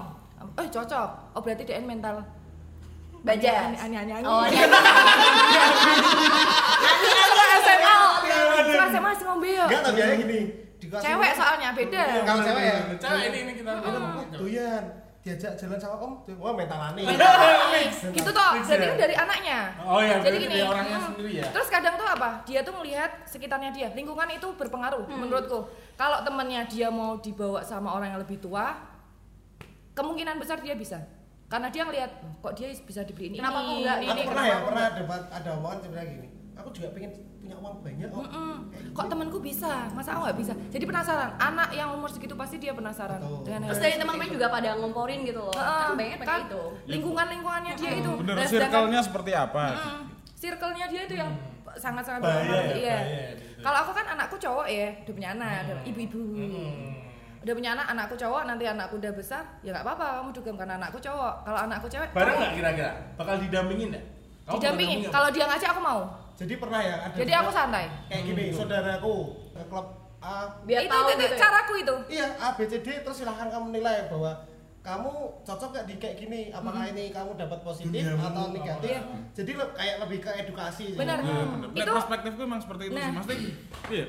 [0.54, 1.10] Eh cocok.
[1.34, 2.22] Oh berarti DN mental.
[3.26, 3.74] Baja.
[3.74, 4.30] Aneh aneh aneh.
[4.30, 4.62] Oh, aneh.
[7.68, 7.96] Iya.
[8.64, 8.86] SMA.
[8.90, 9.66] SMA masih ngombe yo.
[9.68, 10.40] Enggak tapi gini.
[10.78, 12.04] dikasih- Cewek soalnya beda.
[12.24, 12.78] Kalau cewek ya.
[13.02, 13.72] Cewek ini ini kita.
[13.78, 14.00] Itu
[14.38, 14.84] doyan
[15.28, 17.04] diajak jalan sama om, wah mentalane.
[18.16, 18.88] Gitu toh, berarti ya?
[18.88, 19.60] kan dari anaknya.
[19.84, 21.46] Oh iya, Jadi gini, orangnya hmm, sendiri ya.
[21.52, 22.48] Terus kadang tuh apa?
[22.48, 25.68] Dia tuh melihat sekitarnya dia, lingkungan itu berpengaruh menurutku.
[26.00, 28.72] Kalau temennya dia mau dibawa sama orang yang lebih tua,
[29.92, 31.04] kemungkinan besar dia bisa.
[31.48, 33.40] Karena dia ngelihat "Oh, kok dia bisa dibeliin ini.
[33.40, 36.28] Kenapa kok enggak ini, Aku pernah kenapa ya, pernah enggak?" debat ada omongan sebenarnya gini.
[36.60, 37.12] Aku juga pengen
[37.48, 38.20] punya uang banyak om.
[38.20, 38.52] Mm-mm.
[38.68, 39.12] Kayak Kok gitu.
[39.16, 40.54] temanku bisa, masa aku nggak bisa?
[40.68, 41.30] Jadi penasaran.
[41.40, 43.24] Anak yang umur segitu pasti dia penasaran.
[43.24, 43.48] Betul.
[43.48, 45.56] Terus hal dari teman-teman juga pada ngomporin gitu loh.
[45.56, 46.64] Heeh, Kan banyak pakai kan itu.
[46.92, 48.12] Lingkungan-lingkungannya dia itu.
[48.20, 49.64] Bener, Dan circle-nya seperti apa?
[49.72, 50.02] Mm,
[50.36, 51.32] circle-nya dia itu yang
[51.74, 52.52] sangat-sangat berpengaruh.
[52.52, 52.98] ya, Iya.
[53.00, 53.62] bahaya gitu.
[53.64, 56.20] Kalau aku kan anakku cowok ya, udah punya anak, ada ibu-ibu.
[56.36, 56.94] Hmm.
[57.38, 60.74] Udah punya anak, anakku cowok, nanti anakku udah besar, ya nggak apa-apa kamu dugem karena
[60.76, 61.34] anakku cowok.
[61.48, 62.92] Kalau anakku cewek, Bareng nggak kira-kira?
[63.16, 64.06] Bakal didampingin nggak?
[64.44, 64.98] Kamu didampingin.
[65.08, 66.02] Kalau dia ngajak aku mau.
[66.38, 67.86] Jadi pernah ya ada Jadi aku santai.
[68.06, 69.16] kayak gini, saudaraku
[69.52, 69.88] ke klub
[70.20, 71.40] A Biar itu, tahu itu, itu gitu ya.
[71.40, 71.96] caraku itu.
[72.12, 74.32] Iya, A, B, C, D, terus silahkan kamu nilai bahwa
[74.80, 75.10] kamu
[75.44, 78.94] cocok gak di kayak gini, apakah ini kamu dapat positif Duniamu atau negatif.
[78.94, 79.02] Iya.
[79.34, 80.86] Jadi le- kayak lebih ke edukasi.
[80.94, 81.18] Benar.
[81.20, 81.46] Bener.
[81.68, 83.04] Nek Itu- perspektifku emang seperti itu Nah.
[83.04, 83.14] sih.
[83.14, 83.38] Maksudnya
[83.90, 84.06] iya.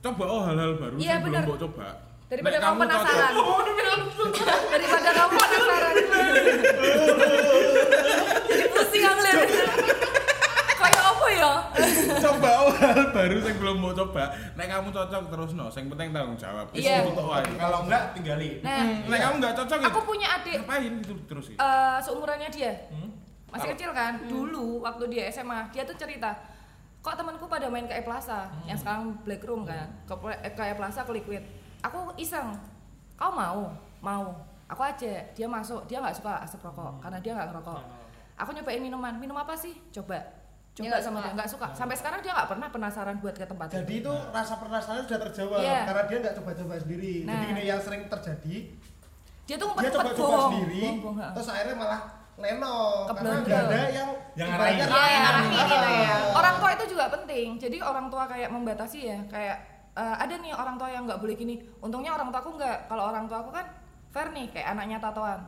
[0.00, 1.86] Coba oh hal-hal baru Iya, yang belum mbok coba.
[2.26, 3.32] Daripada Nek kamu penasaran.
[4.70, 5.94] Daripada kamu penasaran.
[8.48, 9.38] Jadi pusing aku lihat.
[11.50, 11.58] Ya?
[12.24, 14.22] coba hal baru yang belum mau coba.
[14.54, 16.66] Nek kamu cocok terus no, yang penting tanggung jawab.
[16.70, 17.02] Wis Iya.
[17.04, 17.44] wae.
[17.54, 18.58] Kalau enggak tinggalin.
[18.60, 21.56] Nah, Nek kamu nggak cocok ya aku punya adik ngapain gitu terus sih?
[21.56, 22.72] eh, seumurannya dia.
[22.88, 23.10] Hmm?
[23.48, 24.22] Masih kecil kan?
[24.24, 26.30] Dulu waktu dia SMA, dia tuh cerita
[27.00, 30.62] kok temanku pada main ke E-Plaza yang sekarang Black Room kan ke, Pla- eh, ke
[30.68, 31.40] E-Plaza ke Liquid
[31.80, 32.52] aku iseng
[33.16, 34.36] kau mau mau
[34.68, 37.80] aku aja dia masuk dia nggak suka asap rokok karena dia nggak ngerokok
[38.36, 40.20] aku nyobain minuman minum apa sih coba
[40.80, 41.66] Dia coba nggak sama dia nggak suka.
[41.72, 44.08] Sampai sekarang dia nggak pernah penasaran buat ke tempat Jadi itu.
[44.08, 45.80] itu rasa penasaran sudah terjawab Iya.
[45.84, 47.14] karena dia nggak coba-coba sendiri.
[47.20, 47.50] Jadi Nah.
[47.50, 48.54] ini yang sering terjadi,
[49.44, 50.50] dia tuh dia coba-coba bohong.
[50.50, 51.28] sendiri, bohong, bohong, ha.
[51.32, 52.00] terus akhirnya malah
[52.36, 52.76] leno.
[53.06, 54.76] Karena nggak ada yang Yang ngarahin.
[54.78, 56.16] Iya, yang ngarahin gitu ya.
[56.32, 57.46] orang tua itu juga penting.
[57.56, 59.56] Jadi orang tua kayak membatasi ya kayak
[59.92, 61.54] eh, ada nih orang tua yang nggak boleh gini.
[61.78, 62.86] Untungnya orang tuaku nggak.
[62.86, 63.66] Kalau orang tuaku kan
[64.08, 65.40] fair nih kayak anaknya tatoan.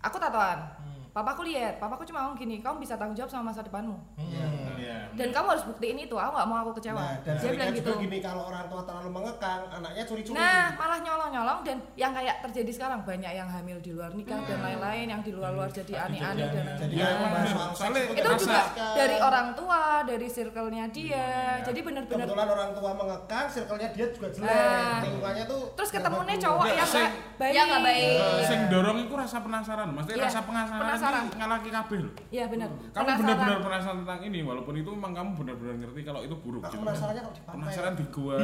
[0.00, 0.58] Aku tatoan.
[0.76, 0.99] Hmm.
[1.10, 5.10] Papaku lihat papaku cuma ngomong gini kamu bisa tanggung jawab sama masa depanmu Hmm, iya.
[5.12, 7.90] dan kamu harus buktiin itu aku nggak mau aku kecewa Nah, dan dia bilang gitu
[7.98, 10.36] gini kalau orang tua terlalu mengekang, anaknya curi-curi.
[10.36, 14.58] Nah, malah nyolong-nyolong dan yang kayak terjadi sekarang banyak yang hamil di luar nikah dan
[14.60, 17.46] lain-lain yang di luar-luar jadi Pasti aneh-aneh dan jadi jadi yang bener.
[17.48, 18.94] soal Soalnya seks itu Rasa- juga kan.
[18.94, 21.08] dari orang tua, dari circle-nya dia.
[21.10, 21.28] Iya.
[21.64, 24.98] Jadi benar-benar kebetulan orang tua mengekang, circle-nya dia juga jelek, Nah.
[25.02, 27.52] lingkungannya tuh terus ketemunya cowok yang nggak baik.
[27.52, 28.16] Ya, nggak baik.
[28.46, 31.24] Sing dorong itu rasa penasaran, maksudnya rasa penasaran, penasaran.
[31.34, 32.10] ngalaki kabeh lho.
[32.28, 32.68] Iya benar.
[32.68, 33.20] Kamu Penasaran.
[33.20, 36.60] benar-benar penasaran tentang ini, walaupun itu memang kamu benar-benar ngerti kalau itu buruk.
[36.62, 37.60] Aku Cuma penasarannya kalau di pantai.
[37.60, 38.36] penasaran di gua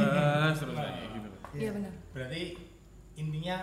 [0.52, 1.28] terus kayak gitu.
[1.54, 1.92] Iya benar.
[2.10, 2.40] Berarti
[3.14, 3.56] intinya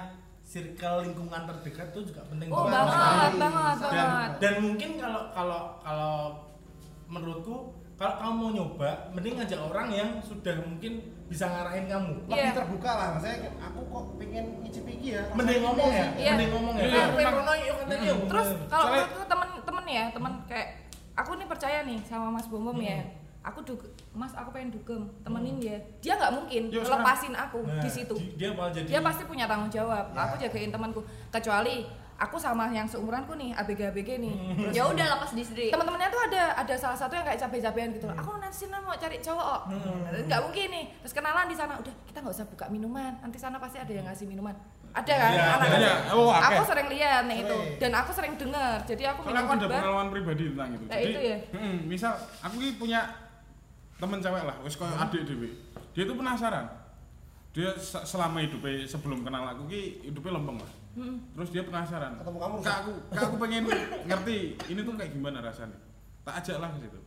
[0.44, 2.84] circle lingkungan terdekat tuh juga penting Oh banget.
[2.84, 3.40] banget, sekali.
[3.40, 4.32] banget, dan banget.
[4.38, 6.16] dan mungkin kalau kalau kalau
[7.08, 7.56] menurutku
[7.94, 10.94] kalau kamu mau nyoba mending ngajak orang yang sudah mungkin
[11.26, 12.52] bisa ngarahin kamu lebih Iya.
[12.52, 16.32] terbuka lah maksudnya aku kok pengen ngicip iki ya mending ngomong ya Iya.
[16.34, 17.36] mending ngomong ya Iya, Ah, kowe memang.
[17.36, 18.20] rono yuk katanya yuk.
[18.28, 20.68] Terus kalau Soalnya- menurutku temen-temen ya, temen kayak
[21.14, 23.00] aku nih percaya nih sama Mas Bombom ya.
[23.44, 25.76] Aku dug Mas aku pengen dugem, temenin dia.
[26.00, 28.16] Dia nggak mungkin Yuk, lepasin aku Nah, di situ.
[28.16, 30.06] di- dia jadi Dia pasti punya tanggung jawab.
[30.10, 30.20] Ya.
[30.24, 31.02] Aku jagain temanku.
[31.28, 31.84] Kecuali
[32.16, 34.34] aku sama yang seumuranku nih, ABG-ABG nih.
[34.56, 35.70] Terus Ya udah lepas di sendiri.
[35.70, 38.16] teman-temannya tuh ada ada salah satu yang kayak cabe-cabean gitu loh.
[38.16, 39.46] Aku nanti sana mau cari cowok.
[39.46, 39.62] kok.
[40.24, 40.86] Nggak mungkin nih.
[41.02, 41.74] Terus kenalan di sana.
[41.76, 43.12] Udah kita nggak usah buka minuman.
[43.20, 44.56] Nanti sana pasti ada yang ngasih minuman.
[44.94, 45.32] Ada kan?
[45.32, 45.74] Iya, anak ada.
[45.74, 45.96] kecil.
[46.14, 46.46] Oh, oke.
[46.48, 48.78] Aku sering lihat nih itu dan aku sering dengar.
[48.84, 50.86] Jadi aku aku ada pengalaman pribadi tentang itu.
[50.86, 51.38] Nah, Jadi, itu ya?
[51.50, 53.02] mm, misal aku ini punya
[53.98, 55.50] temen cewek lah, wis koyo adik dhewe.
[55.92, 56.66] Dia tuh penasaran.
[57.54, 60.72] Dia se- selama hidupnya sebelum kenal aku ki hidupnya lempeng lah.
[60.94, 62.22] Terus dia penasaran.
[62.22, 63.64] Ketemu kamu Kak aku, kak aku pengen
[64.10, 64.38] ngerti
[64.70, 65.78] ini tuh kayak gimana rasanya.
[66.22, 67.00] Tak ajak lah ke situ.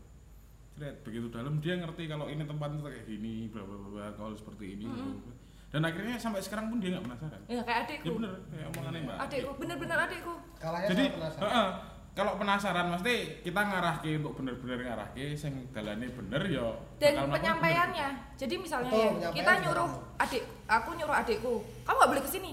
[0.77, 4.77] Cret, begitu dalam dia ngerti kalau ini tempatnya kayak gini, bla bla bla, kalau seperti
[4.77, 4.85] ini.
[4.85, 5.33] bla.
[5.73, 7.41] Dan akhirnya sampai sekarang pun dia nggak penasaran.
[7.49, 8.13] Ya kayak Ya adikku.
[8.19, 9.17] bener, kayak omongannya Mbak.
[9.25, 10.35] Adikku, bener-bener adikku.
[10.57, 11.69] kalahnya Jadi, penasaran heeh,
[12.13, 16.67] kalau penasaran mesti kita ngarahke untuk bener-bener ngarahke sing dalane bener ya.
[16.99, 18.09] Dan penyampaiannya.
[18.37, 22.53] Jadi misalnya Betul, ya, kita nyuruh adik, aku nyuruh adikku, kamu nggak boleh ke sini.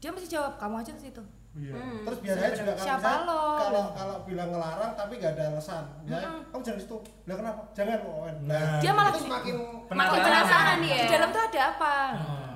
[0.00, 1.22] Dia mesti jawab, kamu aja ke situ.
[1.50, 1.74] Iya.
[1.74, 2.06] Hmm.
[2.06, 3.42] terus biasanya juga kalau Siapa misalnya lo?
[3.58, 6.46] kalau kalau bilang ngelarang tapi gak ada alasan ya Mm-mm.
[6.46, 6.96] kamu jangan di situ
[7.26, 9.54] bilang kenapa jangan Owen Nah, Dia malah itu semakin
[9.90, 10.94] Makin penasaran dia.
[10.96, 11.94] Di dalam tuh ada apa?
[12.14, 12.54] Ah,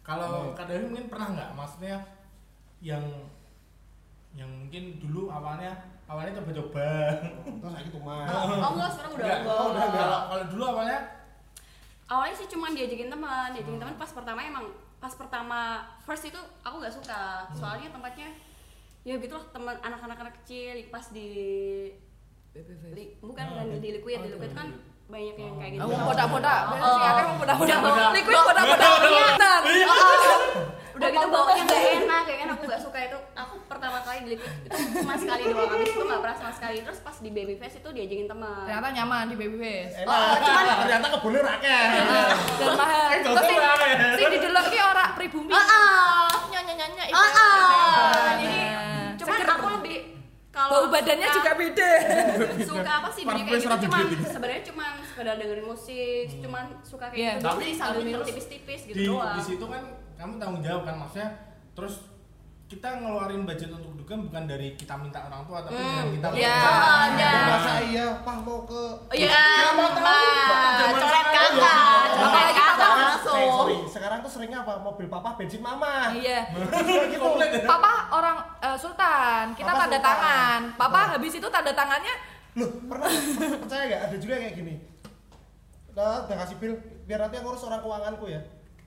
[0.00, 2.00] Kalau Kak Dewi mungkin pernah nggak maksudnya
[2.80, 3.04] yang
[4.32, 6.88] yang mungkin dulu awalnya awalnya coba-coba.
[7.44, 9.52] terus saya gitu mah Oh, oh enggak, sekarang udah Enggak, enggak.
[9.54, 10.00] oh, udah enggak.
[10.00, 10.98] Kalau kalau dulu awalnya
[12.06, 14.64] Awalnya sih cuma diajakin teman, diajakin teman pas pertama emang
[15.06, 15.60] pas pertama
[16.02, 17.46] first itu aku nggak suka.
[17.54, 18.26] Soalnya tempatnya
[19.06, 21.30] ya gitulah teman anak-anak anak kecil pas di
[22.90, 23.78] li- bukan Oh, oke.
[23.78, 24.68] di liquid, Oh, di liquid kan
[25.06, 25.82] banyak yang kayak gitu.
[25.82, 26.98] Aku bodak-bodak, Oh, sih, oh.
[26.98, 27.36] aku mau.
[27.38, 28.10] Bodak-bodak.
[28.12, 28.36] Liquid.
[29.62, 30.40] Bener.
[30.96, 34.28] udah gitu baunya nggak enak kayak kan aku nggak suka itu aku pertama kali di
[34.32, 37.54] liquid itu cuma sekali doang habis itu nggak pernah sama sekali terus pas di baby
[37.54, 39.92] face itu diajakin teman Ternyata nyaman di baby face.
[39.94, 41.88] enak Oh, cuman- ternyata kebunnya rakyat
[42.56, 43.08] Dan mahal.
[43.12, 43.74] Terus sing gosok lah.
[44.16, 45.52] sing didelok ki ora pribumi.
[45.52, 46.24] Ah, ah.
[46.48, 48.05] Nyanyi-nyanyi Ah,
[50.66, 51.90] kalau bau badannya suka- juga beda.
[52.70, 54.22] suka apa sih video kayak gitu cuman dating.
[54.26, 57.32] sebenarnya cuman sekedar dengerin musik cuman suka kayak Iya.
[57.32, 59.82] gitu Tapi- tapi minum tipis-tipis gitu di doang di situ kan
[60.14, 61.28] kamu tanggung jawab kan maksudnya
[61.72, 61.94] terus
[62.66, 66.26] kita ngeluarin budget untuk dugem bukan dari kita minta orang tua tapi Hmm, dengan kita
[66.34, 66.50] iya.
[66.50, 66.66] minta.
[66.68, 67.30] Oh, ada.
[67.46, 70.18] masa iya pah mau ke Oh iya, Siapa tahu, Mbak.
[70.74, 75.58] zaman coret kakak, coret Apalagi kakak Eh, sorry, sekarang tuh seringnya apa mobil papa bensin
[75.58, 76.46] mama Iya.
[77.12, 77.26] gitu.
[77.64, 80.08] Papa orang eh, Sultan, kita Papa tanda Sultan.
[80.08, 80.60] tangan.
[80.74, 81.06] Papa Nah.
[81.12, 82.14] habis itu tanda tangannya
[82.54, 83.10] loh pernah
[83.60, 84.74] percaya nggak ada juga kayak gini
[85.92, 86.72] nah, udah kasih bill
[87.04, 88.40] biar nanti aku urus orang keuanganku ya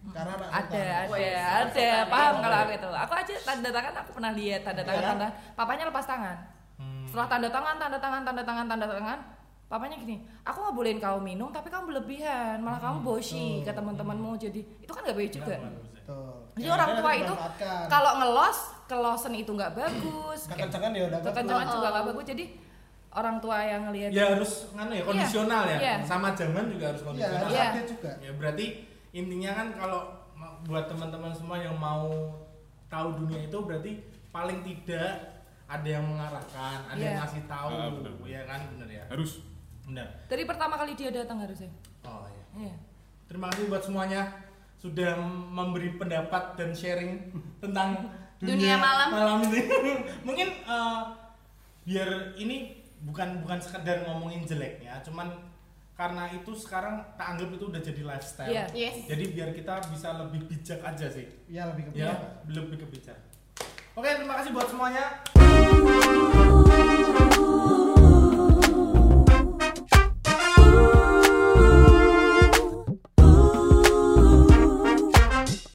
[0.10, 1.38] karena anak ada, ada, Wes,
[1.70, 2.42] ada, paham Iya.
[2.42, 2.90] kalau aku itu.
[2.96, 5.12] Aku aja tanda tangan aku pernah lihat tanda tangan, Iya kan?
[5.14, 5.28] tanda.
[5.54, 6.38] Papanya lepas tangan.
[6.80, 7.04] Hmm.
[7.04, 9.20] Setelah tanda tangan, tanda tangan, tanda tangan, tanda tangan,
[9.70, 14.34] papanya gini, aku nggak bolehin kau minum, tapi kamu berlebihan, malah kamu bosi ke teman-temanmu.
[14.36, 15.56] Jadi itu kan nggak baik juga.
[15.94, 16.34] Betul.
[16.58, 17.34] Jadi Ya, orang tua itu
[17.86, 20.40] kalau ngelos, kelosen itu nggak bagus.
[20.52, 22.26] kekencangan ya udah kekencangan juga nggak bagus.
[22.26, 22.44] Jadi
[23.10, 25.96] orang tua yang ngelihat ya harus nganu ya kondisional ya Iya.
[26.04, 27.64] sama zaman juga harus Iya, kondisional Iya.
[27.64, 28.12] update juga.
[28.20, 28.66] ya berarti
[29.12, 30.02] intinya kan kalau
[30.62, 32.06] buat teman-teman semua yang mau
[32.86, 33.92] tahu dunia itu berarti
[34.30, 37.22] paling tidak ada yang mengarahkan ada yang Iya.
[37.22, 38.14] ngasih tahu Ah, benar.
[38.26, 39.32] ya kan bener ya harus
[39.90, 40.08] benar.
[40.30, 41.70] Dari pertama kali dia datang harusnya.
[42.06, 42.46] oh iya.
[42.70, 42.76] Iya.
[43.30, 44.22] terima kasih buat semuanya
[44.82, 45.18] sudah
[45.54, 47.30] memberi pendapat dan sharing
[47.62, 48.10] tentang
[48.40, 49.08] Dunia malam.
[49.12, 49.62] malam ini.
[50.28, 51.02] Mungkin eh,
[51.84, 55.32] biar ini bukan bukan sekedar ngomongin jeleknya cuman
[56.00, 58.48] karena itu sekarang tak anggap itu udah jadi lifestyle.
[58.48, 58.66] Iya.
[58.72, 58.96] yes.
[59.12, 61.28] Jadi biar kita bisa lebih bijak aja sih.
[61.52, 62.16] Iya lebih ke ya
[62.48, 63.20] lebih ke bijak.
[64.00, 65.20] Oke terima kasih buat semuanya